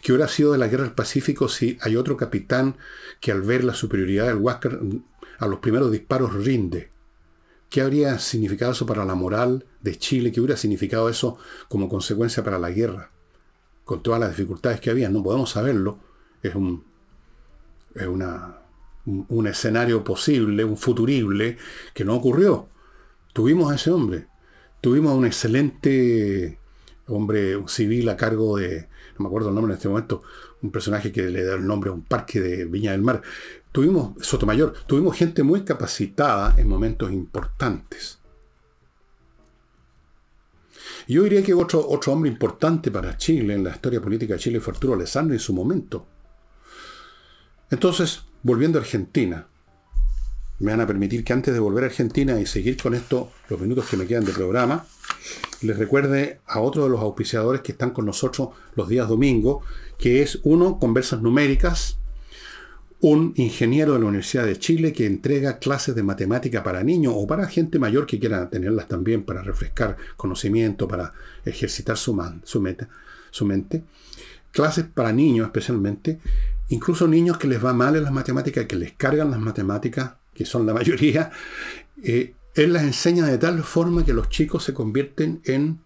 ¿Qué 0.02 0.12
hubiera 0.12 0.28
sido 0.28 0.52
de 0.52 0.58
la 0.58 0.68
guerra 0.68 0.84
del 0.84 0.94
Pacífico 0.94 1.48
si 1.48 1.78
hay 1.80 1.96
otro 1.96 2.16
capitán 2.16 2.76
que 3.20 3.32
al 3.32 3.42
ver 3.42 3.64
la 3.64 3.74
superioridad 3.74 4.26
del 4.26 4.36
Huáscar 4.36 4.80
a 5.38 5.46
los 5.46 5.58
primeros 5.60 5.90
disparos 5.90 6.34
rinde? 6.34 6.90
¿Qué 7.68 7.80
habría 7.80 8.18
significado 8.18 8.72
eso 8.72 8.84
para 8.84 9.04
la 9.04 9.14
moral 9.14 9.64
de 9.80 9.96
Chile? 9.96 10.32
¿Qué 10.32 10.40
hubiera 10.40 10.56
significado 10.56 11.08
eso 11.08 11.38
como 11.68 11.88
consecuencia 11.88 12.42
para 12.42 12.58
la 12.58 12.70
guerra? 12.70 13.10
Con 13.84 14.02
todas 14.02 14.20
las 14.20 14.30
dificultades 14.30 14.80
que 14.80 14.90
había, 14.90 15.08
no 15.08 15.22
podemos 15.22 15.50
saberlo. 15.50 15.98
Es 16.42 16.54
un, 16.54 16.84
es 17.94 18.06
una, 18.06 18.58
un 19.06 19.46
escenario 19.46 20.02
posible, 20.02 20.64
un 20.64 20.76
futurible, 20.76 21.58
que 21.94 22.04
no 22.04 22.16
ocurrió. 22.16 22.68
Tuvimos 23.32 23.70
a 23.70 23.76
ese 23.76 23.90
hombre. 23.90 24.26
Tuvimos 24.80 25.12
a 25.12 25.16
un 25.16 25.26
excelente 25.26 26.59
hombre 27.06 27.62
civil 27.66 28.08
a 28.08 28.16
cargo 28.16 28.56
de, 28.56 28.88
no 29.18 29.24
me 29.24 29.26
acuerdo 29.26 29.48
el 29.48 29.54
nombre 29.54 29.72
en 29.72 29.76
este 29.76 29.88
momento, 29.88 30.22
un 30.62 30.70
personaje 30.70 31.12
que 31.12 31.22
le 31.22 31.44
da 31.44 31.54
el 31.54 31.66
nombre 31.66 31.90
a 31.90 31.92
un 31.92 32.02
parque 32.02 32.40
de 32.40 32.64
Viña 32.64 32.92
del 32.92 33.02
Mar. 33.02 33.22
Tuvimos, 33.72 34.14
Sotomayor, 34.24 34.74
tuvimos 34.86 35.16
gente 35.16 35.42
muy 35.42 35.62
capacitada 35.64 36.54
en 36.58 36.68
momentos 36.68 37.12
importantes. 37.12 38.18
Yo 41.08 41.24
diría 41.24 41.42
que 41.42 41.54
otro, 41.54 41.86
otro 41.88 42.12
hombre 42.12 42.30
importante 42.30 42.90
para 42.90 43.16
Chile, 43.16 43.54
en 43.54 43.64
la 43.64 43.70
historia 43.70 44.00
política 44.00 44.34
de 44.34 44.40
Chile, 44.40 44.60
fue 44.60 44.72
Arturo 44.72 44.94
Alessandro 44.94 45.34
en 45.34 45.40
su 45.40 45.52
momento. 45.52 46.06
Entonces, 47.70 48.22
volviendo 48.42 48.78
a 48.78 48.82
Argentina, 48.82 49.46
me 50.60 50.72
van 50.72 50.80
a 50.80 50.86
permitir 50.86 51.24
que 51.24 51.32
antes 51.32 51.52
de 51.52 51.60
volver 51.60 51.84
a 51.84 51.86
Argentina 51.88 52.38
y 52.38 52.46
seguir 52.46 52.76
con 52.76 52.94
esto, 52.94 53.32
los 53.48 53.60
minutos 53.60 53.88
que 53.88 53.96
me 53.96 54.06
quedan 54.06 54.24
de 54.24 54.32
programa, 54.32 54.86
les 55.62 55.78
recuerde 55.78 56.40
a 56.46 56.60
otro 56.60 56.84
de 56.84 56.90
los 56.90 57.00
auspiciadores 57.00 57.62
que 57.62 57.72
están 57.72 57.90
con 57.90 58.06
nosotros 58.06 58.50
los 58.76 58.88
días 58.88 59.08
domingos, 59.08 59.64
que 59.98 60.22
es 60.22 60.38
uno, 60.42 60.78
conversas 60.78 61.22
numéricas, 61.22 61.98
un 63.00 63.32
ingeniero 63.36 63.94
de 63.94 64.00
la 64.00 64.06
Universidad 64.06 64.44
de 64.44 64.58
Chile 64.58 64.92
que 64.92 65.06
entrega 65.06 65.58
clases 65.58 65.94
de 65.94 66.02
matemática 66.02 66.62
para 66.62 66.84
niños 66.84 67.14
o 67.16 67.26
para 67.26 67.48
gente 67.48 67.78
mayor 67.78 68.06
que 68.06 68.18
quiera 68.18 68.50
tenerlas 68.50 68.88
también 68.88 69.24
para 69.24 69.42
refrescar 69.42 69.96
conocimiento, 70.16 70.86
para 70.86 71.14
ejercitar 71.46 71.96
su, 71.96 72.20
su, 72.44 72.60
meta, 72.60 72.90
su 73.30 73.46
mente. 73.46 73.84
Clases 74.52 74.84
para 74.84 75.12
niños 75.12 75.46
especialmente, 75.46 76.20
incluso 76.68 77.08
niños 77.08 77.38
que 77.38 77.48
les 77.48 77.64
va 77.64 77.72
mal 77.72 77.96
en 77.96 78.04
las 78.04 78.12
matemáticas, 78.12 78.66
que 78.66 78.76
les 78.76 78.92
cargan 78.92 79.30
las 79.30 79.40
matemáticas, 79.40 80.19
que 80.40 80.46
son 80.46 80.64
la 80.64 80.72
mayoría, 80.72 81.30
eh, 82.02 82.32
él 82.54 82.72
las 82.72 82.82
enseña 82.82 83.26
de 83.26 83.36
tal 83.36 83.62
forma 83.62 84.06
que 84.06 84.14
los 84.14 84.30
chicos 84.30 84.64
se 84.64 84.72
convierten 84.72 85.42
en 85.44 85.80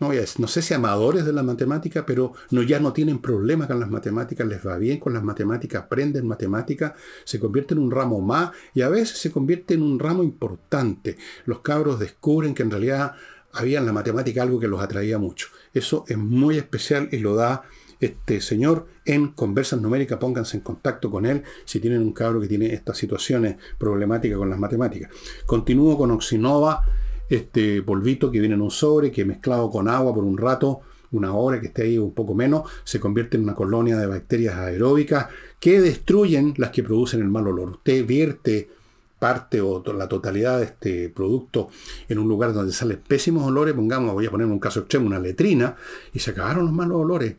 no, 0.00 0.10
no 0.38 0.46
sé 0.46 0.60
si 0.60 0.74
amadores 0.74 1.24
de 1.24 1.32
la 1.32 1.42
matemática, 1.42 2.04
pero 2.04 2.34
no, 2.50 2.62
ya 2.62 2.78
no 2.78 2.92
tienen 2.92 3.20
problemas 3.20 3.66
con 3.66 3.80
las 3.80 3.88
matemáticas, 3.88 4.46
les 4.46 4.64
va 4.64 4.76
bien 4.76 5.00
con 5.00 5.14
las 5.14 5.22
matemáticas, 5.24 5.84
aprenden 5.84 6.26
matemáticas, 6.26 6.92
se 7.24 7.40
convierte 7.40 7.72
en 7.72 7.80
un 7.80 7.90
ramo 7.90 8.20
más 8.20 8.50
y 8.74 8.82
a 8.82 8.90
veces 8.90 9.16
se 9.18 9.32
convierte 9.32 9.72
en 9.72 9.82
un 9.82 9.98
ramo 9.98 10.22
importante. 10.22 11.16
Los 11.46 11.60
cabros 11.60 11.98
descubren 11.98 12.54
que 12.54 12.64
en 12.64 12.70
realidad 12.70 13.14
había 13.54 13.78
en 13.78 13.86
la 13.86 13.94
matemática 13.94 14.42
algo 14.42 14.60
que 14.60 14.68
los 14.68 14.82
atraía 14.82 15.18
mucho. 15.18 15.48
Eso 15.72 16.04
es 16.06 16.18
muy 16.18 16.58
especial 16.58 17.08
y 17.12 17.18
lo 17.18 17.34
da 17.34 17.62
este 18.00 18.40
señor 18.40 18.86
en 19.04 19.28
Conversas 19.28 19.80
Numéricas. 19.80 20.18
Pónganse 20.18 20.56
en 20.56 20.62
contacto 20.62 21.10
con 21.10 21.26
él 21.26 21.42
si 21.64 21.80
tienen 21.80 22.02
un 22.02 22.12
cabro 22.12 22.40
que 22.40 22.48
tiene 22.48 22.72
estas 22.72 22.96
situaciones 22.96 23.56
problemáticas 23.78 24.38
con 24.38 24.50
las 24.50 24.58
matemáticas. 24.58 25.10
Continúo 25.46 25.96
con 25.96 26.10
Oxinova 26.10 26.84
este 27.28 27.82
polvito 27.82 28.30
que 28.30 28.40
viene 28.40 28.54
en 28.54 28.62
un 28.62 28.70
sobre, 28.70 29.10
que 29.10 29.24
mezclado 29.24 29.70
con 29.70 29.88
agua 29.88 30.14
por 30.14 30.24
un 30.24 30.38
rato, 30.38 30.80
una 31.10 31.34
hora 31.34 31.60
que 31.60 31.68
esté 31.68 31.82
ahí 31.82 31.98
un 31.98 32.12
poco 32.12 32.34
menos, 32.34 32.70
se 32.84 33.00
convierte 33.00 33.36
en 33.36 33.44
una 33.44 33.54
colonia 33.54 33.96
de 33.96 34.06
bacterias 34.06 34.56
aeróbicas 34.56 35.28
que 35.60 35.80
destruyen 35.80 36.54
las 36.56 36.70
que 36.70 36.82
producen 36.82 37.20
el 37.20 37.28
mal 37.28 37.46
olor. 37.46 37.70
Usted 37.70 38.06
vierte 38.06 38.70
parte 39.18 39.60
o 39.60 39.82
la 39.92 40.08
totalidad 40.08 40.58
de 40.58 40.64
este 40.64 41.08
producto 41.08 41.68
en 42.08 42.18
un 42.18 42.28
lugar 42.28 42.52
donde 42.52 42.72
salen 42.72 43.02
pésimos 43.06 43.44
olores, 43.44 43.74
pongamos, 43.74 44.12
voy 44.12 44.26
a 44.26 44.30
poner 44.30 44.46
un 44.46 44.60
caso 44.60 44.80
extremo, 44.80 45.06
una 45.06 45.18
letrina, 45.18 45.76
y 46.12 46.20
se 46.20 46.30
acabaron 46.30 46.66
los 46.66 46.74
malos 46.74 46.98
olores, 46.98 47.36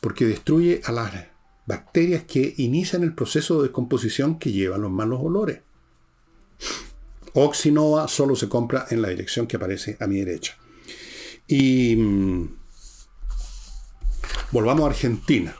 porque 0.00 0.26
destruye 0.26 0.80
a 0.84 0.92
las 0.92 1.12
bacterias 1.66 2.24
que 2.24 2.54
inician 2.58 3.02
el 3.02 3.14
proceso 3.14 3.56
de 3.58 3.68
descomposición 3.68 4.38
que 4.38 4.52
llevan 4.52 4.82
los 4.82 4.90
malos 4.90 5.20
olores. 5.22 5.60
Oxinova 7.34 8.08
solo 8.08 8.34
se 8.34 8.48
compra 8.48 8.86
en 8.90 9.02
la 9.02 9.08
dirección 9.08 9.46
que 9.46 9.56
aparece 9.56 9.96
a 10.00 10.06
mi 10.06 10.18
derecha. 10.18 10.56
Y 11.46 11.94
mm, 11.96 12.48
volvamos 14.50 14.84
a 14.84 14.90
Argentina. 14.90 15.54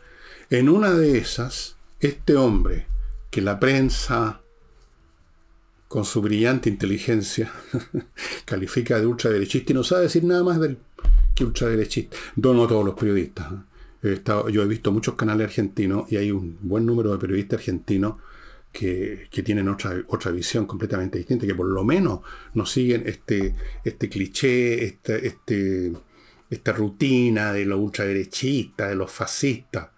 En 0.49 0.69
una 0.69 0.93
de 0.93 1.19
esas, 1.19 1.77
este 2.01 2.35
hombre 2.35 2.87
que 3.31 3.41
la 3.41 3.61
prensa, 3.61 4.41
con 5.87 6.05
su 6.05 6.21
brillante 6.21 6.69
inteligencia, 6.69 7.53
califica 8.45 8.99
de 8.99 9.07
ultraderechista 9.07 9.73
y 9.73 9.75
no 9.77 9.85
sabe 9.85 10.03
decir 10.03 10.25
nada 10.25 10.43
más 10.43 10.59
del 10.59 10.79
que 11.37 11.45
ultraderechista. 11.45 12.17
No, 12.37 12.53
no 12.53 12.67
todos 12.67 12.85
los 12.85 12.95
periodistas. 12.95 13.53
¿eh? 13.53 13.70
Yo 14.03 14.63
he 14.63 14.67
visto 14.67 14.93
muchos 14.93 15.15
canales 15.15 15.49
argentinos 15.49 16.11
y 16.11 16.17
hay 16.17 16.31
un 16.31 16.59
buen 16.61 16.87
número 16.87 17.13
de 17.13 17.19
periodistas 17.19 17.61
argentinos 17.61 18.17
que, 18.73 19.29
tienen 19.45 19.69
otra, 19.69 20.03
otra 20.09 20.31
visión 20.31 20.67
completamente 20.67 21.19
distinta, 21.19 21.47
que 21.47 21.55
por 21.55 21.67
lo 21.67 21.85
menos 21.85 22.21
no 22.55 22.67
siguen 22.67 23.03
este, 23.07 23.55
este 23.85 24.09
cliché, 24.09 24.85
este, 24.85 25.27
este, 25.27 25.93
esta 26.49 26.73
rutina 26.73 27.53
de 27.53 27.67
los 27.67 27.81
ultraderechistas, 27.81 28.91
de 28.91 28.95
los 28.95 29.11
fascistas. 29.11 29.89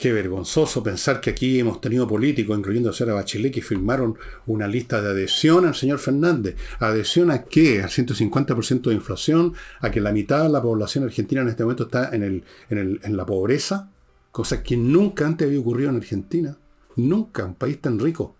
Qué 0.00 0.14
vergonzoso 0.14 0.82
pensar 0.82 1.20
que 1.20 1.28
aquí 1.28 1.58
hemos 1.58 1.78
tenido 1.78 2.08
políticos, 2.08 2.56
incluyendo 2.56 2.88
a 2.88 2.94
Sara 2.94 3.12
Bachelet, 3.12 3.52
que 3.52 3.60
firmaron 3.60 4.16
una 4.46 4.66
lista 4.66 5.02
de 5.02 5.10
adhesión 5.10 5.66
al 5.66 5.74
señor 5.74 5.98
Fernández. 5.98 6.56
¿Adhesión 6.78 7.30
a 7.30 7.42
qué? 7.42 7.82
Al 7.82 7.90
150% 7.90 8.88
de 8.88 8.94
inflación, 8.94 9.52
a 9.78 9.90
que 9.90 10.00
la 10.00 10.10
mitad 10.10 10.44
de 10.44 10.48
la 10.48 10.62
población 10.62 11.04
argentina 11.04 11.42
en 11.42 11.48
este 11.48 11.64
momento 11.64 11.82
está 11.82 12.14
en, 12.14 12.22
el, 12.22 12.44
en 12.70 13.14
la 13.14 13.26
pobreza, 13.26 13.90
cosa 14.32 14.62
que 14.62 14.78
nunca 14.78 15.26
antes 15.26 15.46
había 15.46 15.60
ocurrido 15.60 15.90
en 15.90 15.96
Argentina. 15.96 16.56
Nunca 16.96 17.44
un 17.44 17.54
país 17.54 17.78
tan 17.78 17.98
rico. 17.98 18.36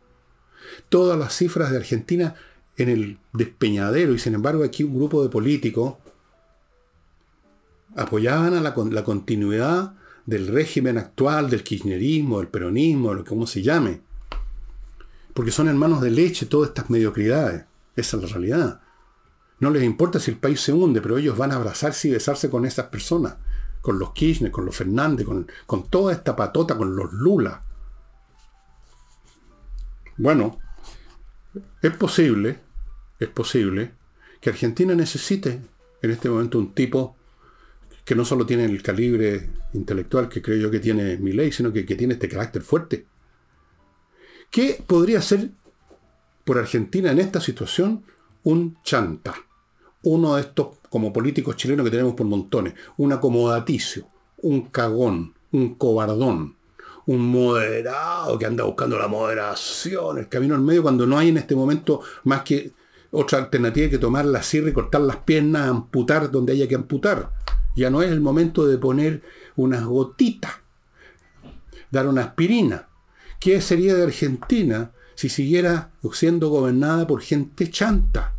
Todas 0.89 1.19
las 1.19 1.37
cifras 1.37 1.71
de 1.71 1.77
Argentina 1.77 2.37
en 2.79 2.89
el 2.89 3.19
despeñadero 3.35 4.15
y 4.15 4.19
sin 4.19 4.33
embargo 4.33 4.65
aquí 4.65 4.83
un 4.83 4.95
grupo 4.95 5.23
de 5.23 5.29
políticos 5.29 5.97
apoyaban 7.97 8.55
a 8.55 8.63
la, 8.63 8.73
continuidad 9.05 9.95
del 10.27 10.49
régimen 10.49 10.99
actual, 10.99 11.51
del 11.51 11.65
kirchnerismo, 11.65 12.39
del 12.39 12.49
peronismo, 12.49 13.15
lo 13.15 13.25
que 13.25 13.29
como 13.29 13.47
se 13.47 13.63
llame. 13.63 14.01
Porque 15.35 15.51
son 15.51 15.69
hermanos 15.69 16.01
de 16.01 16.11
leche 16.11 16.47
todas 16.47 16.71
estas 16.71 16.91
mediocridades. 16.91 17.65
Esa 17.97 18.17
es 18.17 18.23
la 18.23 18.29
realidad. 18.29 18.81
No 19.59 19.71
les 19.71 19.83
importa 19.83 20.19
si 20.19 20.31
el 20.31 20.39
país 20.39 20.61
se 20.61 20.73
hunde, 20.73 21.01
pero 21.01 21.19
ellos 21.19 21.37
van 21.37 21.53
a 21.53 21.57
abrazarse 21.57 22.09
y 22.09 22.13
besarse 22.13 22.49
con 22.51 22.65
esas 22.65 22.87
personas. 22.87 23.37
Con 23.81 23.99
los 23.99 24.13
Kirchner, 24.13 24.51
con 24.51 24.67
los 24.67 24.77
Fernández, 24.77 25.27
con, 25.27 25.51
con 25.67 25.89
toda 25.89 26.13
esta 26.13 26.37
patota, 26.37 26.77
con 26.77 26.97
los 26.97 27.13
Lula. 27.13 27.63
Bueno, 30.17 30.59
es 31.83 31.97
posible, 31.97 32.61
es 33.19 33.29
posible 33.29 33.95
que 34.41 34.51
Argentina 34.51 34.95
necesite 34.95 35.63
en 36.03 36.11
este 36.11 36.29
momento 36.29 36.59
un 36.59 36.75
tipo 36.75 37.17
que 38.05 38.15
no 38.15 38.25
solo 38.25 38.47
tiene 38.47 38.65
el 38.65 38.83
calibre 38.83 39.51
intelectual 39.73 40.29
que 40.29 40.43
creo 40.43 40.59
yo 40.59 40.71
que 40.71 40.81
tiene 40.81 41.17
mi 41.19 41.33
ley, 41.33 41.53
sino 41.53 41.73
que, 41.73 41.85
que 41.85 41.97
tiene 41.97 42.15
este 42.15 42.29
carácter 42.29 42.63
fuerte. 42.63 43.07
¿Qué 44.51 44.83
podría 44.87 45.23
ser 45.23 45.51
por 46.45 46.59
Argentina 46.59 47.11
en 47.13 47.21
esta 47.21 47.41
situación 47.41 48.05
un 48.43 48.79
chanta? 48.83 49.35
Uno 50.03 50.37
de 50.37 50.43
estos 50.43 50.79
como 50.89 51.13
políticos 51.13 51.57
chilenos 51.57 51.85
que 51.85 51.91
tenemos 51.91 52.15
por 52.15 52.27
montones, 52.27 52.75
un 52.97 53.13
acomodaticio, 53.13 54.09
un 54.39 54.63
cagón, 54.71 55.35
un 55.53 55.75
cobardón 55.75 56.57
un 57.07 57.27
moderado 57.27 58.39
que 58.39 58.47
anda 58.47 58.63
buscando 58.63 58.97
la 58.97 59.09
moderación, 59.09 60.19
el 60.19 60.29
camino 60.29 60.55
al 60.55 60.61
medio, 60.61 60.83
cuando 60.83 61.07
no 61.07 61.19
hay 61.19 61.31
en 61.31 61.39
este 61.39 61.57
momento 61.57 62.03
más 62.25 62.43
que 62.43 62.73
otra 63.11 63.39
alternativa 63.39 63.91
que 63.91 63.99
tomar 63.99 64.25
la 64.27 64.43
sierra 64.43 64.71
y 64.71 64.73
cortar 64.73 65.01
las 65.01 65.17
piernas, 65.17 65.69
amputar 65.69 66.31
donde 66.31 66.53
haya 66.53 66.69
que 66.69 66.77
amputar. 66.77 67.33
Ya 67.77 67.91
no 67.91 68.03
es 68.03 68.11
el 68.11 68.21
momento 68.21 68.67
de 68.67 68.79
poner 68.79 69.23
unas 69.57 69.85
gotitas, 69.85 70.53
dar 71.91 72.09
una 72.09 72.23
aspirina. 72.23 72.89
¿Qué 73.39 73.61
sería 73.61 73.95
de 73.95 74.03
Argentina 74.03 74.93
si 75.15 75.29
siguiera 75.29 75.93
siendo 76.13 76.49
gobernada 76.49 77.07
por 77.07 77.23
gente 77.23 77.71
chanta? 77.71 78.35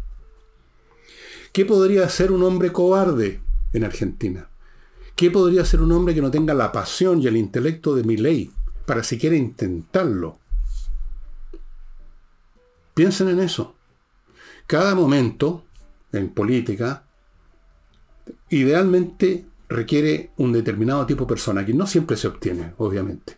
¿Qué 1.54 1.65
podría 1.65 2.08
ser 2.10 2.32
un 2.32 2.44
hombre 2.44 2.72
cobarde 2.72 3.41
en 3.74 3.84
Argentina? 3.84 4.50
¿Qué 5.15 5.32
podría 5.32 5.65
ser 5.65 5.82
un 5.82 5.91
hombre 5.91 6.15
que 6.15 6.22
no 6.22 6.32
tenga 6.32 6.54
la 6.54 6.72
pasión 6.72 7.22
y 7.22 7.28
el 7.28 7.38
intelecto 7.38 7.96
de 7.96 8.04
mi 8.04 8.17
ley? 8.17 8.52
para 8.91 9.04
siquiera 9.04 9.38
intentarlo. 9.38 10.39
Piensen 12.94 13.30
en 13.30 13.39
eso. 13.39 13.76
Cada 14.67 14.96
momento 14.96 15.63
en 16.12 16.30
política 16.34 17.06
idealmente 18.50 19.46
requiere 19.70 20.32
un 20.38 20.52
determinado 20.52 21.06
tipo 21.06 21.24
de 21.24 21.30
persona, 21.30 21.66
que 21.66 21.74
no 21.74 21.88
siempre 21.88 22.18
se 22.18 22.28
obtiene, 22.28 22.74
obviamente. 22.78 23.38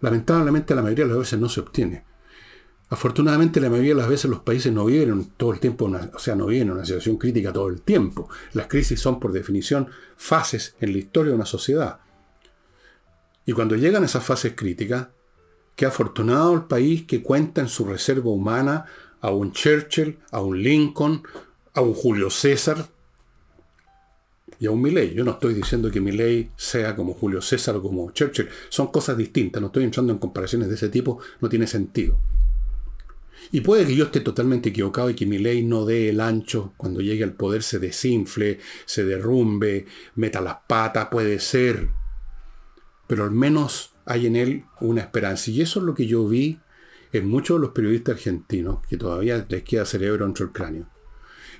Lamentablemente 0.00 0.74
la 0.74 0.82
mayoría 0.82 1.04
de 1.04 1.10
las 1.10 1.18
veces 1.18 1.38
no 1.38 1.48
se 1.48 1.60
obtiene. 1.60 2.04
Afortunadamente 2.90 3.60
la 3.60 3.70
mayoría 3.70 3.94
de 3.94 4.00
las 4.00 4.08
veces 4.08 4.30
los 4.30 4.40
países 4.40 4.72
no 4.72 4.84
viven 4.84 5.32
todo 5.36 5.52
el 5.52 5.60
tiempo, 5.60 5.90
o 6.14 6.18
sea, 6.18 6.36
no 6.36 6.46
viven 6.46 6.68
en 6.68 6.74
una 6.74 6.84
situación 6.84 7.16
crítica 7.16 7.52
todo 7.52 7.68
el 7.68 7.80
tiempo. 7.80 8.28
Las 8.52 8.66
crisis 8.66 9.00
son 9.00 9.18
por 9.18 9.32
definición 9.32 9.88
fases 10.16 10.76
en 10.80 10.92
la 10.92 10.98
historia 10.98 11.30
de 11.30 11.36
una 11.36 11.46
sociedad. 11.46 12.00
Y 13.46 13.52
cuando 13.52 13.76
llegan 13.76 14.04
esas 14.04 14.24
fases 14.24 14.52
críticas, 14.54 15.08
qué 15.76 15.86
afortunado 15.86 16.52
el 16.54 16.64
país 16.64 17.04
que 17.04 17.22
cuenta 17.22 17.62
en 17.62 17.68
su 17.68 17.84
reserva 17.86 18.30
humana 18.30 18.84
a 19.20 19.30
un 19.30 19.52
Churchill, 19.52 20.18
a 20.30 20.42
un 20.42 20.62
Lincoln, 20.62 21.22
a 21.72 21.80
un 21.80 21.94
Julio 21.94 22.28
César 22.30 22.86
y 24.58 24.66
a 24.66 24.70
un 24.70 24.80
Milley. 24.82 25.14
Yo 25.14 25.24
no 25.24 25.32
estoy 25.32 25.54
diciendo 25.54 25.90
que 25.90 26.00
Milley 26.00 26.50
sea 26.56 26.94
como 26.94 27.14
Julio 27.14 27.40
César 27.40 27.76
o 27.76 27.82
como 27.82 28.10
Churchill. 28.10 28.48
Son 28.68 28.88
cosas 28.88 29.16
distintas. 29.16 29.60
No 29.60 29.68
estoy 29.68 29.84
entrando 29.84 30.12
en 30.12 30.18
comparaciones 30.18 30.68
de 30.68 30.74
ese 30.74 30.88
tipo. 30.88 31.18
No 31.40 31.48
tiene 31.48 31.66
sentido. 31.66 32.18
Y 33.52 33.60
puede 33.60 33.86
que 33.86 33.94
yo 33.94 34.04
esté 34.04 34.20
totalmente 34.20 34.70
equivocado 34.70 35.10
y 35.10 35.14
que 35.14 35.26
mi 35.26 35.38
ley 35.38 35.62
no 35.62 35.84
dé 35.84 36.08
el 36.08 36.20
ancho 36.20 36.72
cuando 36.76 37.00
llegue 37.00 37.24
al 37.24 37.34
poder, 37.34 37.62
se 37.62 37.78
desinfle, 37.78 38.58
se 38.86 39.04
derrumbe, 39.04 39.84
meta 40.14 40.40
las 40.40 40.56
patas, 40.66 41.08
puede 41.10 41.38
ser 41.38 41.88
pero 43.06 43.24
al 43.24 43.30
menos 43.30 43.94
hay 44.06 44.26
en 44.26 44.36
él 44.36 44.64
una 44.80 45.02
esperanza. 45.02 45.50
Y 45.50 45.62
eso 45.62 45.80
es 45.80 45.86
lo 45.86 45.94
que 45.94 46.06
yo 46.06 46.26
vi 46.26 46.60
en 47.12 47.28
muchos 47.28 47.58
de 47.58 47.62
los 47.62 47.70
periodistas 47.70 48.16
argentinos, 48.16 48.80
que 48.88 48.96
todavía 48.96 49.46
les 49.48 49.62
queda 49.62 49.84
cerebro 49.84 50.26
entre 50.26 50.46
el 50.46 50.52
cráneo, 50.52 50.88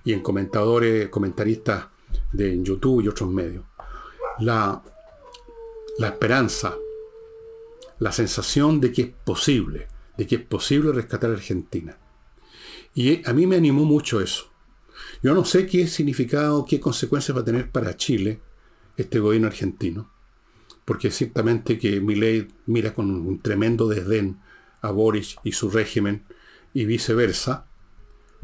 y 0.04 0.12
en 0.12 0.20
comentadores, 0.20 1.08
comentaristas 1.10 1.86
de 2.34 2.62
YouTube 2.62 3.02
y 3.02 3.08
otros 3.08 3.30
medios. 3.30 3.64
La, 4.40 4.82
la 5.98 6.08
esperanza, 6.08 6.74
la 7.98 8.12
sensación 8.12 8.80
de 8.80 8.92
que 8.92 9.02
es 9.02 9.08
posible, 9.24 9.88
de 10.16 10.26
que 10.26 10.36
es 10.36 10.42
posible 10.42 10.92
rescatar 10.92 11.30
a 11.30 11.34
Argentina. 11.34 11.96
Y 12.94 13.26
a 13.28 13.32
mí 13.32 13.46
me 13.46 13.56
animó 13.56 13.84
mucho 13.84 14.20
eso. 14.20 14.50
Yo 15.22 15.34
no 15.34 15.44
sé 15.44 15.66
qué 15.66 15.86
significado, 15.86 16.64
qué 16.64 16.80
consecuencias 16.80 17.36
va 17.36 17.40
a 17.40 17.44
tener 17.44 17.70
para 17.70 17.96
Chile 17.96 18.40
este 18.96 19.18
gobierno 19.18 19.48
argentino, 19.48 20.10
porque 20.84 21.10
ciertamente 21.10 21.78
que 21.78 22.00
Milei 22.00 22.48
mira 22.66 22.94
con 22.94 23.10
un 23.10 23.40
tremendo 23.40 23.88
desdén 23.88 24.38
a 24.82 24.90
Boris 24.90 25.36
y 25.42 25.52
su 25.52 25.70
régimen 25.70 26.24
y 26.72 26.84
viceversa. 26.84 27.66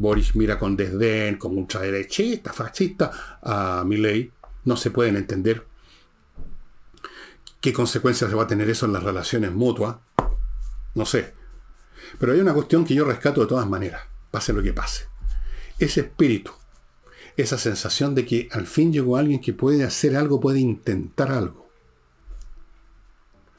Boris 0.01 0.35
mira 0.35 0.59
con 0.59 0.77
desdén, 0.77 1.37
como 1.37 1.61
ultraderechista, 1.61 2.55
fascista 2.55 3.39
a 3.43 3.85
Milei. 3.85 4.33
No 4.65 4.75
se 4.77 4.91
pueden 4.91 5.17
entender 5.17 5.67
qué 7.61 7.75
consecuencias 7.75 8.35
va 8.35 8.45
a 8.45 8.47
tener 8.47 8.71
eso 8.71 8.87
en 8.87 8.95
las 8.95 9.03
relaciones 9.03 9.53
mutuas. 9.53 9.97
No 10.95 11.05
sé. 11.05 11.35
Pero 12.19 12.33
hay 12.33 12.41
una 12.41 12.55
cuestión 12.55 12.87
que 12.87 12.95
yo 12.95 13.05
rescato 13.05 13.43
de 13.43 13.47
todas 13.47 13.69
maneras, 13.69 14.01
pase 14.31 14.55
lo 14.55 14.63
que 14.63 14.73
pase. 14.73 15.07
Ese 15.79 16.01
espíritu, 16.01 16.53
esa 17.37 17.59
sensación 17.59 18.15
de 18.15 18.25
que 18.25 18.49
al 18.53 18.67
fin 18.67 18.95
llegó 18.95 19.19
alguien 19.19 19.43
que 19.43 19.53
puede 19.53 19.85
hacer 19.85 20.17
algo, 20.17 20.41
puede 20.41 20.61
intentar 20.61 21.31
algo. 21.31 21.69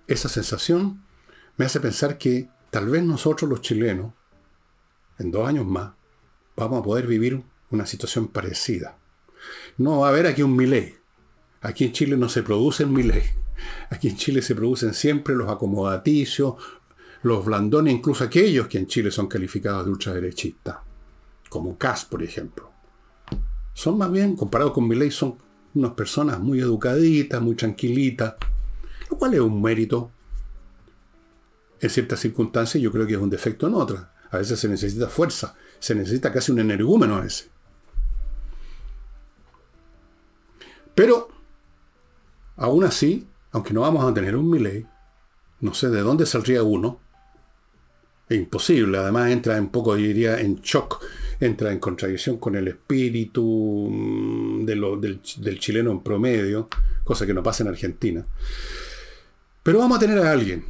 Esa 0.07 0.27
sensación 0.27 1.03
me 1.57 1.65
hace 1.65 1.79
pensar 1.79 2.17
que 2.17 2.49
tal 2.71 2.89
vez 2.89 3.03
nosotros 3.03 3.47
los 3.47 3.61
chilenos, 3.61 4.13
en 5.19 5.29
dos 5.29 5.47
años 5.47 5.67
más, 5.67 6.00
vamos 6.55 6.79
a 6.79 6.83
poder 6.83 7.07
vivir 7.07 7.41
una 7.69 7.85
situación 7.85 8.27
parecida. 8.27 8.97
No 9.77 9.99
va 9.99 10.07
a 10.07 10.09
haber 10.09 10.27
aquí 10.27 10.43
un 10.43 10.55
Milei. 10.55 10.95
Aquí 11.61 11.85
en 11.85 11.91
Chile 11.91 12.17
no 12.17 12.29
se 12.29 12.43
produce 12.43 12.83
el 12.83 12.89
Milei. 12.89 13.23
Aquí 13.89 14.09
en 14.09 14.17
Chile 14.17 14.41
se 14.41 14.55
producen 14.55 14.93
siempre 14.93 15.35
los 15.35 15.49
acomodaticios, 15.49 16.55
los 17.23 17.45
blandones, 17.45 17.93
incluso 17.93 18.23
aquellos 18.23 18.67
que 18.67 18.79
en 18.79 18.87
Chile 18.87 19.11
son 19.11 19.27
calificados 19.27 19.85
de 19.85 19.91
ultraderechistas, 19.91 20.77
como 21.49 21.77
Cas, 21.77 22.05
por 22.05 22.23
ejemplo. 22.23 22.71
Son 23.73 23.97
más 23.97 24.11
bien, 24.11 24.35
comparados 24.35 24.73
con 24.73 24.87
Milei, 24.87 25.11
son 25.11 25.37
unas 25.73 25.91
personas 25.91 26.39
muy 26.39 26.59
educaditas, 26.59 27.41
muy 27.41 27.55
tranquilitas, 27.55 28.35
lo 29.09 29.17
cual 29.17 29.33
es 29.33 29.39
un 29.39 29.61
mérito. 29.61 30.11
En 31.79 31.89
ciertas 31.89 32.19
circunstancias 32.19 32.81
yo 32.81 32.91
creo 32.91 33.07
que 33.07 33.13
es 33.13 33.19
un 33.19 33.29
defecto 33.29 33.67
en 33.67 33.75
otras. 33.75 34.05
A 34.29 34.37
veces 34.37 34.59
se 34.59 34.67
necesita 34.67 35.07
fuerza, 35.07 35.55
se 35.81 35.95
necesita 35.95 36.31
casi 36.31 36.51
un 36.51 36.59
energúmeno 36.59 37.17
a 37.17 37.25
ese. 37.25 37.49
Pero, 40.93 41.29
aún 42.55 42.83
así, 42.83 43.27
aunque 43.51 43.73
no 43.73 43.81
vamos 43.81 44.05
a 44.05 44.13
tener 44.13 44.35
un 44.35 44.49
Milei, 44.49 44.85
no 45.61 45.73
sé 45.73 45.89
de 45.89 46.01
dónde 46.01 46.25
saldría 46.27 46.61
uno. 46.61 46.99
Es 48.29 48.37
imposible, 48.37 48.97
además 48.97 49.31
entra 49.31 49.59
un 49.59 49.69
poco, 49.69 49.95
diría, 49.95 50.39
en 50.39 50.61
shock, 50.61 51.03
entra 51.39 51.71
en 51.71 51.79
contradicción 51.79 52.37
con 52.37 52.55
el 52.55 52.67
espíritu 52.67 53.89
mm, 53.91 54.63
del, 54.63 55.19
del, 55.37 55.59
chileno 55.59 55.91
en 55.91 56.01
promedio, 56.01 56.69
cosa 57.03 57.25
que 57.25 57.33
no 57.33 57.41
pasa 57.41 57.63
en 57.63 57.69
Argentina. 57.69 58.23
Pero 59.63 59.79
vamos 59.79 59.97
a 59.97 59.99
tener 59.99 60.19
a 60.19 60.31
alguien. 60.31 60.63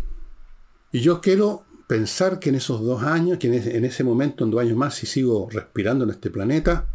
Y 0.94 1.02
yo 1.02 1.20
quiero 1.20 1.66
pensar 1.92 2.40
que 2.40 2.48
en 2.48 2.56
esos 2.56 2.80
dos 2.80 3.04
años, 3.04 3.38
que 3.38 3.48
en 3.48 3.84
ese 3.84 4.06
momento, 4.06 4.46
en 4.46 4.52
dos 4.52 4.62
años 4.62 4.78
más, 4.78 4.96
si 4.96 5.06
sigo 5.06 5.50
respirando 5.52 6.06
en 6.06 6.12
este 6.12 6.30
planeta, 6.30 6.88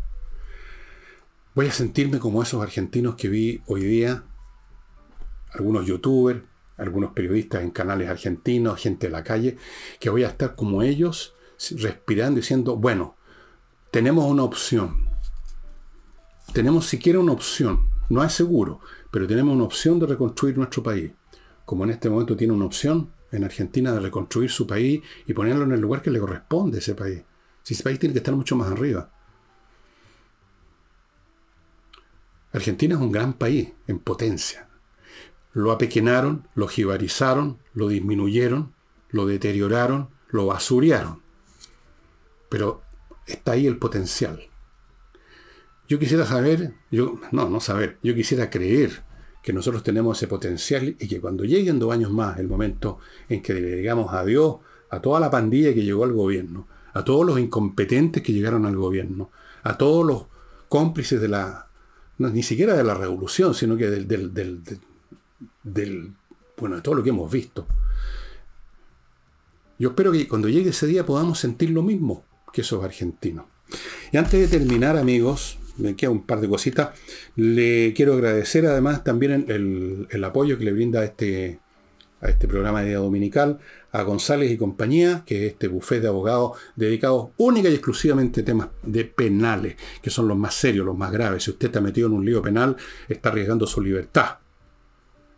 voy 1.55 1.67
a 1.67 1.71
sentirme 1.71 2.19
como 2.19 2.43
esos 2.43 2.63
argentinos 2.63 3.15
que 3.15 3.29
vi 3.29 3.61
hoy 3.67 3.85
día 3.85 4.25
algunos 5.53 5.85
youtubers, 5.85 6.41
algunos 6.79 7.11
periodistas 7.11 7.63
en 7.63 7.73
canales 7.73 8.09
argentinos, 8.09 8.81
gente 8.81 9.09
de 9.09 9.13
la 9.13 9.23
calle, 9.23 9.59
que 10.01 10.09
voy 10.09 10.25
a 10.25 10.29
estar 10.29 10.55
como 10.55 10.83
ellos, 10.83 11.35
respirando, 11.73 12.41
diciendo, 12.41 12.79
bueno, 12.79 13.17
tenemos 13.91 14.25
una 14.25 14.45
opción. 14.45 15.11
Tenemos 16.55 16.87
siquiera 16.87 17.19
una 17.19 17.33
opción. 17.33 17.91
No 18.09 18.25
es 18.25 18.33
seguro, 18.33 18.81
pero 19.11 19.27
tenemos 19.27 19.55
una 19.55 19.65
opción 19.65 19.99
de 19.99 20.07
reconstruir 20.07 20.57
nuestro 20.57 20.83
país. 20.83 21.13
Como 21.67 21.85
en 21.85 21.91
este 21.91 22.09
momento 22.09 22.35
tiene 22.35 22.55
una 22.55 22.65
opción 22.65 23.15
en 23.37 23.45
Argentina 23.45 23.93
de 23.93 24.01
reconstruir 24.01 24.51
su 24.51 24.67
país 24.67 25.03
y 25.27 25.33
ponerlo 25.33 25.65
en 25.65 25.73
el 25.73 25.81
lugar 25.81 26.03
que 26.03 26.11
le 26.11 26.21
corresponde 26.21 26.79
a 26.79 26.81
ese 26.81 26.95
país. 26.95 27.23
Si 27.63 27.75
ese 27.75 27.83
país 27.83 27.99
tiene 27.99 28.13
que 28.13 28.19
estar 28.19 28.35
mucho 28.35 28.57
más 28.57 28.71
arriba. 28.71 29.11
Argentina 32.53 32.95
es 32.95 33.01
un 33.01 33.13
gran 33.13 33.35
país 33.35 33.73
en 33.87 33.99
potencia 33.99 34.67
lo 35.57 35.73
apequenaron, 35.73 36.47
lo 36.55 36.69
jibarizaron, 36.69 37.59
lo 37.73 37.89
disminuyeron, 37.89 38.75
lo 39.09 39.25
deterioraron, 39.25 40.11
lo 40.29 40.45
basuriaron. 40.45 41.23
Pero 42.51 42.83
está 43.27 43.53
ahí 43.53 43.67
el 43.67 43.79
potencial. 43.79 44.51
Yo 45.89 45.99
quisiera 45.99 46.27
saber, 46.27 46.75
yo, 46.91 47.19
no, 47.33 47.49
no 47.49 47.61
saber, 47.61 47.99
yo 48.03 48.15
quisiera 48.15 48.51
creer 48.51 49.03
que 49.47 49.53
nosotros 49.53 49.85
tenemos 49.85 50.19
ese 50.19 50.27
potencial 50.27 50.97
y 50.99 51.07
que 51.07 51.21
cuando 51.21 51.45
lleguen 51.45 51.79
dos 51.79 51.93
años 51.93 52.11
más, 52.11 52.41
el 52.41 52.49
momento 52.49 52.99
en 53.29 53.41
que 53.43 53.55
le 53.55 53.77
digamos 53.77 54.13
adiós 54.13 54.57
a 54.91 55.01
toda 55.01 55.21
la 55.21 55.31
pandilla 55.31 55.73
que 55.73 55.85
llegó 55.85 56.03
al 56.03 56.13
gobierno, 56.13 56.67
a 56.95 57.05
todos 57.05 57.25
los 57.25 57.39
incompetentes 57.39 58.25
que 58.25 58.33
llegaron 58.33 58.67
al 58.67 58.75
gobierno, 58.75 59.31
a 59.63 59.79
todos 59.79 60.05
los 60.05 60.25
cómplices 60.69 61.21
de 61.21 61.29
la, 61.29 61.69
no, 62.19 62.29
ni 62.29 62.43
siquiera 62.43 62.75
de 62.75 62.83
la 62.83 62.95
revolución, 62.95 63.55
sino 63.55 63.77
que 63.77 63.89
del, 63.89 64.09
del, 64.09 64.65
del, 65.63 66.13
bueno, 66.59 66.75
de 66.75 66.83
todo 66.83 66.97
lo 66.97 67.05
que 67.05 67.11
hemos 67.11 67.31
visto. 67.31 67.69
Yo 69.79 69.91
espero 69.91 70.11
que 70.11 70.27
cuando 70.27 70.49
llegue 70.49 70.71
ese 70.71 70.89
día 70.89 71.07
podamos 71.07 71.39
sentir 71.39 71.71
lo 71.71 71.85
mismo 71.85 72.25
que 72.53 72.63
esos 72.63 72.83
argentinos. 72.83 73.47
Y 74.11 74.17
antes 74.17 74.41
de 74.41 74.59
terminar, 74.59 74.97
amigos, 74.97 75.61
me 75.79 75.97
queda 75.97 76.11
un 76.11 76.25
par 76.25 76.41
de 76.41 76.49
cositas. 76.49 76.91
Le 77.35 77.93
quiero 77.95 78.15
agradecer 78.15 78.67
además 78.67 79.05
también 79.05 79.47
el, 79.49 80.25
apoyo 80.25 80.59
que 80.59 80.65
le 80.65 80.73
brinda 80.73 81.01
a 81.01 81.05
este, 81.05 81.61
a 82.21 82.29
este 82.29 82.49
programa 82.49 82.83
de 82.83 82.89
día 82.89 82.99
dominical 82.99 83.59
a 83.93 84.03
González 84.03 84.51
y 84.51 84.59
compañía, 84.59 85.23
que 85.25 85.47
es 85.47 85.53
este 85.53 85.69
bufete 85.69 86.03
de 86.03 86.09
abogados 86.09 86.59
dedicados 86.75 87.29
única 87.39 87.69
y 87.71 87.75
exclusivamente 87.75 88.43
a 88.43 88.45
temas 88.45 88.69
de 88.83 89.05
penales, 89.05 89.77
que 90.03 90.11
son 90.11 90.29
los 90.29 90.37
más 90.37 90.55
serios, 90.55 90.85
los 90.85 90.97
más 90.97 91.13
graves. 91.13 91.45
Si 91.45 91.51
usted 91.51 91.69
está 91.69 91.81
metido 91.81 92.09
en 92.09 92.15
un 92.15 92.25
lío 92.25 92.43
penal, 92.43 92.77
está 93.09 93.31
arriesgando 93.31 93.67
su 93.67 93.81
libertad 93.81 94.39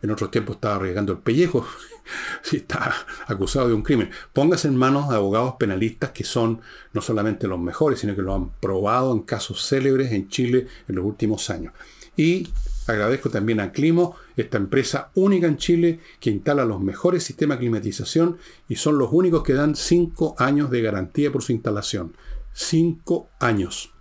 en 0.01 0.11
otros 0.11 0.31
tiempos 0.31 0.55
estaba 0.55 0.75
arriesgando 0.75 1.11
el 1.11 1.19
pellejo 1.19 1.65
si 2.41 2.57
está 2.57 2.93
acusado 3.27 3.67
de 3.67 3.73
un 3.73 3.81
crimen. 3.81 4.09
Póngase 4.33 4.67
en 4.67 4.75
manos 4.75 5.09
de 5.09 5.15
abogados 5.15 5.55
penalistas 5.59 6.11
que 6.11 6.23
son 6.23 6.61
no 6.93 7.01
solamente 7.01 7.47
los 7.47 7.59
mejores, 7.59 7.99
sino 7.99 8.15
que 8.15 8.21
lo 8.21 8.33
han 8.33 8.49
probado 8.59 9.13
en 9.13 9.21
casos 9.21 9.65
célebres 9.65 10.11
en 10.11 10.29
Chile 10.29 10.67
en 10.87 10.95
los 10.95 11.05
últimos 11.05 11.49
años. 11.49 11.73
Y 12.15 12.49
agradezco 12.87 13.29
también 13.29 13.59
a 13.59 13.71
Climo, 13.71 14.15
esta 14.35 14.57
empresa 14.57 15.11
única 15.15 15.47
en 15.47 15.57
Chile 15.57 15.99
que 16.19 16.29
instala 16.29 16.65
los 16.65 16.81
mejores 16.81 17.23
sistemas 17.23 17.57
de 17.57 17.61
climatización 17.61 18.37
y 18.67 18.75
son 18.75 18.97
los 18.97 19.09
únicos 19.11 19.43
que 19.43 19.53
dan 19.53 19.75
cinco 19.75 20.35
años 20.37 20.69
de 20.69 20.81
garantía 20.81 21.31
por 21.31 21.43
su 21.43 21.53
instalación. 21.53 22.15
Cinco 22.51 23.29
años. 23.39 23.93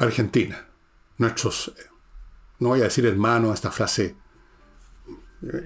Argentina. 0.00 0.66
Nuestros, 1.18 1.72
no 2.58 2.70
voy 2.70 2.80
a 2.80 2.84
decir 2.84 3.04
hermanos, 3.04 3.54
esta 3.54 3.70
frase, 3.70 4.16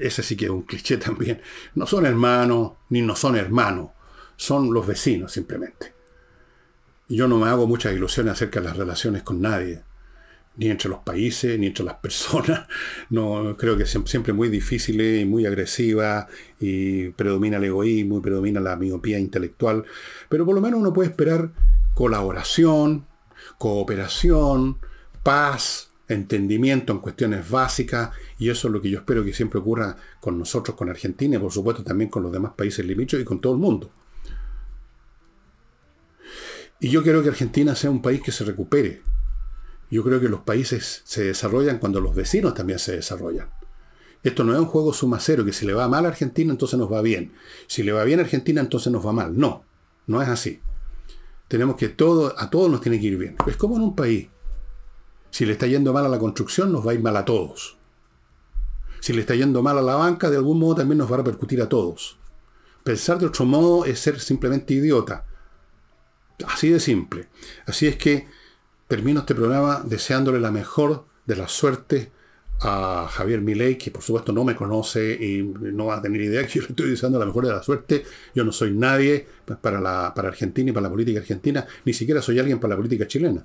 ese 0.01 0.23
sí 0.23 0.37
que 0.37 0.47
es 0.47 0.51
un 0.51 0.63
cliché 0.63 0.97
también. 0.99 1.41
No 1.75 1.87
son 1.87 2.05
hermanos, 2.05 2.73
ni 2.91 3.01
no 3.01 3.15
son 3.17 3.37
hermanos, 3.37 3.91
son 4.37 4.73
los 4.75 4.87
vecinos 4.87 5.33
simplemente. 5.33 5.95
Yo 7.09 7.29
no 7.29 7.39
me 7.39 7.49
hago 7.49 7.67
muchas 7.67 7.95
ilusiones 7.95 8.33
acerca 8.33 8.61
de 8.61 8.67
las 8.67 8.77
relaciones 8.77 9.23
con 9.23 9.41
nadie, 9.41 9.83
ni 10.57 10.69
entre 10.69 10.89
los 10.89 11.01
países, 11.01 11.57
ni 11.59 11.69
entre 11.69 11.85
las 11.85 11.95
personas. 12.03 12.67
No, 13.11 13.57
creo 13.57 13.77
que 13.77 13.87
siempre 13.87 14.33
muy 14.33 14.49
difícil 14.49 15.01
y 15.01 15.25
muy 15.25 15.47
agresiva, 15.47 16.27
y 16.59 17.11
predomina 17.11 17.59
el 17.59 17.65
egoísmo, 17.65 18.19
y 18.19 18.21
predomina 18.21 18.59
la 18.59 18.75
miopía 18.75 19.21
intelectual. 19.21 19.85
Pero 20.29 20.45
por 20.45 20.57
lo 20.57 20.61
menos 20.61 20.81
uno 20.81 20.93
puede 20.93 21.11
esperar 21.11 21.53
colaboración, 21.95 23.07
cooperación, 23.59 24.79
paz, 25.23 25.91
entendimiento 26.09 26.93
en 26.93 26.99
cuestiones 27.01 27.49
básicas, 27.49 28.11
y 28.39 28.51
eso 28.51 28.69
es 28.69 28.73
lo 28.75 28.81
que 28.81 28.91
yo 28.91 28.99
espero 28.99 29.25
que 29.25 29.33
siempre 29.33 29.61
ocurra 29.61 29.97
con 30.21 30.39
nosotros, 30.39 30.77
con 30.77 30.89
Argentina 30.89 31.37
y 31.37 31.39
por 31.39 31.53
supuesto 31.53 31.83
también 31.83 32.11
con 32.11 32.23
los 32.23 32.33
demás 32.33 32.53
países 32.57 32.85
limítrofes 32.85 33.23
y 33.23 33.27
con 33.27 33.41
todo 33.41 33.55
el 33.55 33.59
mundo. 33.59 33.91
Y 36.81 36.91
yo 36.91 37.03
quiero 37.03 37.23
que 37.23 37.31
Argentina 37.31 37.75
sea 37.75 37.91
un 37.91 38.03
país 38.03 38.21
que 38.21 38.33
se 38.33 38.45
recupere. 38.45 39.03
Yo 39.91 40.03
creo 40.03 40.21
que 40.21 40.29
los 40.29 40.41
países 40.41 41.03
se 41.05 41.25
desarrollan 41.25 41.79
cuando 41.79 42.01
los 42.01 42.15
vecinos 42.15 42.53
también 42.53 42.79
se 42.79 42.97
desarrollan. 42.97 43.49
Esto 44.23 44.45
no 44.45 44.53
es 44.53 44.59
un 44.59 44.67
juego 44.67 44.93
suma 44.93 45.19
cero, 45.21 45.45
que 45.45 45.53
si 45.53 45.67
le 45.67 45.75
va 45.75 45.89
mal 45.89 46.05
a 46.05 46.09
Argentina, 46.09 46.51
entonces 46.51 46.79
nos 46.79 46.93
va 46.93 47.01
bien. 47.01 47.33
Si 47.67 47.83
le 47.83 47.93
va 47.93 48.05
bien 48.05 48.19
a 48.19 48.23
Argentina, 48.23 48.61
entonces 48.61 48.93
nos 48.93 49.07
va 49.07 49.13
mal. 49.13 49.39
No, 49.39 49.65
no 50.07 50.21
es 50.21 50.29
así 50.29 50.61
tenemos 51.49 51.77
que 51.77 51.89
todo, 51.89 52.35
a 52.39 52.51
todos 52.51 52.71
nos 52.71 52.81
tiene 52.81 53.01
que 53.01 53.07
ir 53.07 53.19
bien. 53.19 53.37
Es 53.47 53.57
como 53.57 53.77
en 53.77 53.83
un 53.83 53.95
país. 53.95 54.29
Si 55.31 55.45
le 55.45 55.53
está 55.53 55.67
yendo 55.67 55.93
mal 55.93 56.07
a 56.07 56.09
la 56.09 56.19
construcción, 56.19 56.73
nos 56.73 56.87
va 56.87 56.93
a 56.93 56.95
ir 56.95 57.03
mal 57.03 57.17
a 57.17 57.25
todos. 57.25 57.77
Si 59.01 59.13
le 59.13 59.21
está 59.21 59.35
yendo 59.35 59.63
mal 59.63 59.77
a 59.79 59.83
la 59.83 59.97
banca, 59.97 60.31
de 60.31 60.37
algún 60.37 60.59
modo 60.59 60.77
también 60.77 60.99
nos 60.99 61.11
va 61.11 61.17
a 61.17 61.19
repercutir 61.19 61.61
a 61.61 61.69
todos. 61.69 62.19
Pensar 62.83 63.19
de 63.19 63.27
otro 63.27 63.45
modo 63.45 63.85
es 63.85 63.99
ser 63.99 64.21
simplemente 64.21 64.75
idiota. 64.75 65.27
Así 66.47 66.71
de 66.71 66.81
simple. 66.81 67.29
Así 67.67 67.87
es 67.87 67.97
que 67.97 68.29
termino 68.89 69.21
este 69.21 69.35
programa 69.35 69.83
deseándole 69.85 70.41
la 70.41 70.51
mejor 70.51 71.07
de 71.27 71.37
las 71.37 71.53
suertes 71.53 72.09
a 72.61 73.09
Javier 73.11 73.41
Milei, 73.41 73.77
que 73.77 73.91
por 73.91 74.03
supuesto 74.03 74.33
no 74.33 74.45
me 74.45 74.55
conoce 74.55 75.13
y 75.13 75.43
no 75.43 75.87
va 75.87 75.97
a 75.97 76.03
tener 76.03 76.21
idea 76.21 76.47
que 76.47 76.55
yo 76.55 76.63
le 76.63 76.69
estoy 76.69 76.91
deseando 76.91 77.19
la 77.19 77.27
mejor 77.27 77.47
de 77.47 77.53
la 77.53 77.63
suerte. 77.63 78.05
Yo 78.35 78.45
no 78.45 78.53
soy 78.53 78.73
nadie 78.73 79.27
para, 79.61 79.81
la, 79.81 80.13
para 80.15 80.29
Argentina 80.29 80.71
y 80.71 80.73
para 80.73 80.85
la 80.85 80.91
política 80.91 81.21
argentina, 81.21 81.67
ni 81.85 81.93
siquiera 81.93 82.23
soy 82.23 82.39
alguien 82.39 82.59
para 82.59 82.71
la 82.71 82.77
política 82.77 83.07
chilena. 83.07 83.45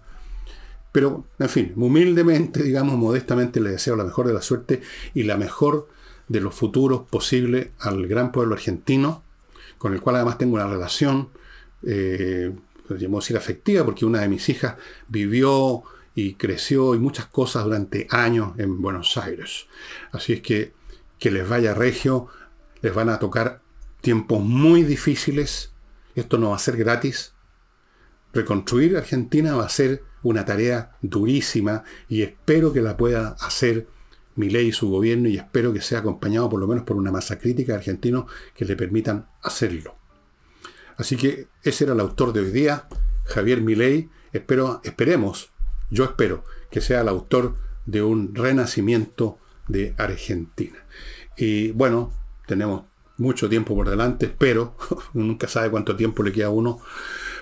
Pero, 0.92 1.26
en 1.38 1.50
fin, 1.50 1.74
humildemente, 1.76 2.64
digamos, 2.64 2.98
modestamente 2.98 3.62
le 3.62 3.72
deseo 3.72 3.96
la 3.96 4.04
mejor 4.04 4.28
de 4.28 4.34
la 4.34 4.42
suerte 4.42 4.82
y 5.14 5.24
la 5.24 5.38
mejor 5.38 5.88
de 6.28 6.42
los 6.42 6.56
futuros 6.56 7.02
posible 7.10 7.72
al 7.80 8.08
gran 8.08 8.32
pueblo 8.32 8.56
argentino, 8.56 9.24
con 9.78 9.94
el 9.94 10.02
cual 10.02 10.16
además 10.16 10.38
tengo 10.38 10.56
una 10.56 10.68
relación, 10.68 11.30
eh, 11.84 12.52
decir, 12.88 13.38
afectiva, 13.38 13.86
porque 13.86 14.06
una 14.06 14.22
de 14.22 14.30
mis 14.30 14.50
hijas 14.50 14.76
vivió 15.08 15.84
y 16.28 16.34
creció 16.36 16.96
y 16.96 17.00
muchas 17.00 17.28
cosas 17.28 17.64
durante 17.64 18.08
años 18.10 18.54
en 18.58 18.82
Buenos 18.82 19.18
Aires. 19.18 19.68
Así 20.12 20.34
es 20.34 20.42
que 20.42 20.74
que 21.20 21.32
les 21.32 21.48
vaya 21.48 21.74
regio, 21.74 22.28
les 22.82 22.94
van 22.94 23.10
a 23.10 23.20
tocar 23.20 23.62
tiempos 24.02 24.42
muy 24.42 24.84
difíciles. 24.84 25.74
Esto 26.16 26.38
no 26.38 26.52
va 26.52 26.56
a 26.56 26.60
ser 26.60 26.78
gratis. 26.78 27.34
Reconstruir 28.34 28.98
Argentina 28.98 29.56
va 29.56 29.66
a 29.66 29.70
ser 29.70 30.04
una 30.24 30.46
tarea 30.46 30.98
durísima 31.02 31.84
y 32.08 32.24
espero 32.24 32.74
que 32.74 32.82
la 32.82 32.98
pueda 32.98 33.36
hacer 33.40 33.88
mi 34.36 34.50
ley 34.50 34.68
y 34.68 34.72
su 34.72 34.90
gobierno 34.90 35.28
y 35.28 35.38
espero 35.38 35.74
que 35.74 35.82
sea 35.82 36.00
acompañado 36.00 36.50
por 36.50 36.60
lo 36.60 36.68
menos 36.68 36.86
por 36.86 36.96
una 36.96 37.12
masa 37.12 37.38
crítica 37.38 37.74
de 37.74 37.80
argentinos 37.80 38.26
que 38.56 38.66
le 38.66 38.76
permitan 38.76 39.28
hacerlo. 39.42 39.98
Así 40.98 41.18
que 41.18 41.48
ese 41.64 41.84
era 41.86 41.94
el 41.94 42.00
autor 42.00 42.34
de 42.34 42.42
hoy 42.42 42.52
día, 42.52 42.88
Javier 43.26 43.62
Milei. 43.62 44.10
Espero, 44.32 44.82
esperemos 44.84 45.52
yo 45.90 46.04
espero 46.04 46.44
que 46.72 46.82
sea 46.82 47.02
el 47.02 47.08
autor 47.08 47.56
de 47.86 48.02
un 48.02 48.36
renacimiento 48.36 49.38
de 49.68 49.96
Argentina. 49.98 50.78
Y 51.38 51.72
bueno, 51.72 52.12
tenemos 52.48 52.84
mucho 53.18 53.50
tiempo 53.50 53.76
por 53.76 53.90
delante, 53.90 54.34
pero 54.36 54.76
nunca 55.14 55.48
sabe 55.48 55.70
cuánto 55.70 55.96
tiempo 55.96 56.24
le 56.24 56.32
queda 56.32 56.48
a 56.48 56.52
uno 56.52 56.80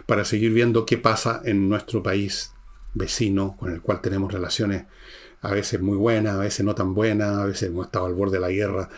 para 0.05 0.25
seguir 0.25 0.51
viendo 0.53 0.85
qué 0.85 0.97
pasa 0.97 1.41
en 1.45 1.69
nuestro 1.69 2.01
país 2.01 2.53
vecino, 2.93 3.55
con 3.57 3.71
el 3.71 3.81
cual 3.81 4.01
tenemos 4.01 4.31
relaciones 4.31 4.85
a 5.41 5.51
veces 5.51 5.79
muy 5.81 5.97
buenas, 5.97 6.35
a 6.35 6.39
veces 6.39 6.65
no 6.65 6.73
tan 6.73 6.93
buenas, 6.93 7.37
a 7.37 7.45
veces 7.45 7.69
hemos 7.69 7.85
estado 7.85 8.07
al 8.07 8.15
borde 8.15 8.37
de 8.37 8.39
la 8.39 8.49
guerra, 8.49 8.89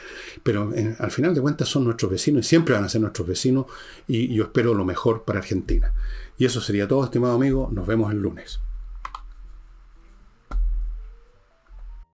pero 0.41 0.71
al 0.99 1.11
final 1.11 1.35
de 1.35 1.41
cuentas 1.41 1.67
son 1.67 1.83
nuestros 1.83 2.11
vecinos 2.11 2.45
y 2.45 2.49
siempre 2.49 2.73
van 2.73 2.85
a 2.85 2.89
ser 2.89 3.01
nuestros 3.01 3.27
vecinos 3.27 3.65
y 4.07 4.33
yo 4.33 4.43
espero 4.43 4.73
lo 4.73 4.85
mejor 4.85 5.23
para 5.25 5.39
Argentina. 5.39 5.93
Y 6.37 6.45
eso 6.45 6.61
sería 6.61 6.87
todo, 6.87 7.03
estimado 7.03 7.35
amigo, 7.35 7.69
nos 7.73 7.85
vemos 7.85 8.11
el 8.11 8.19
lunes. 8.19 8.61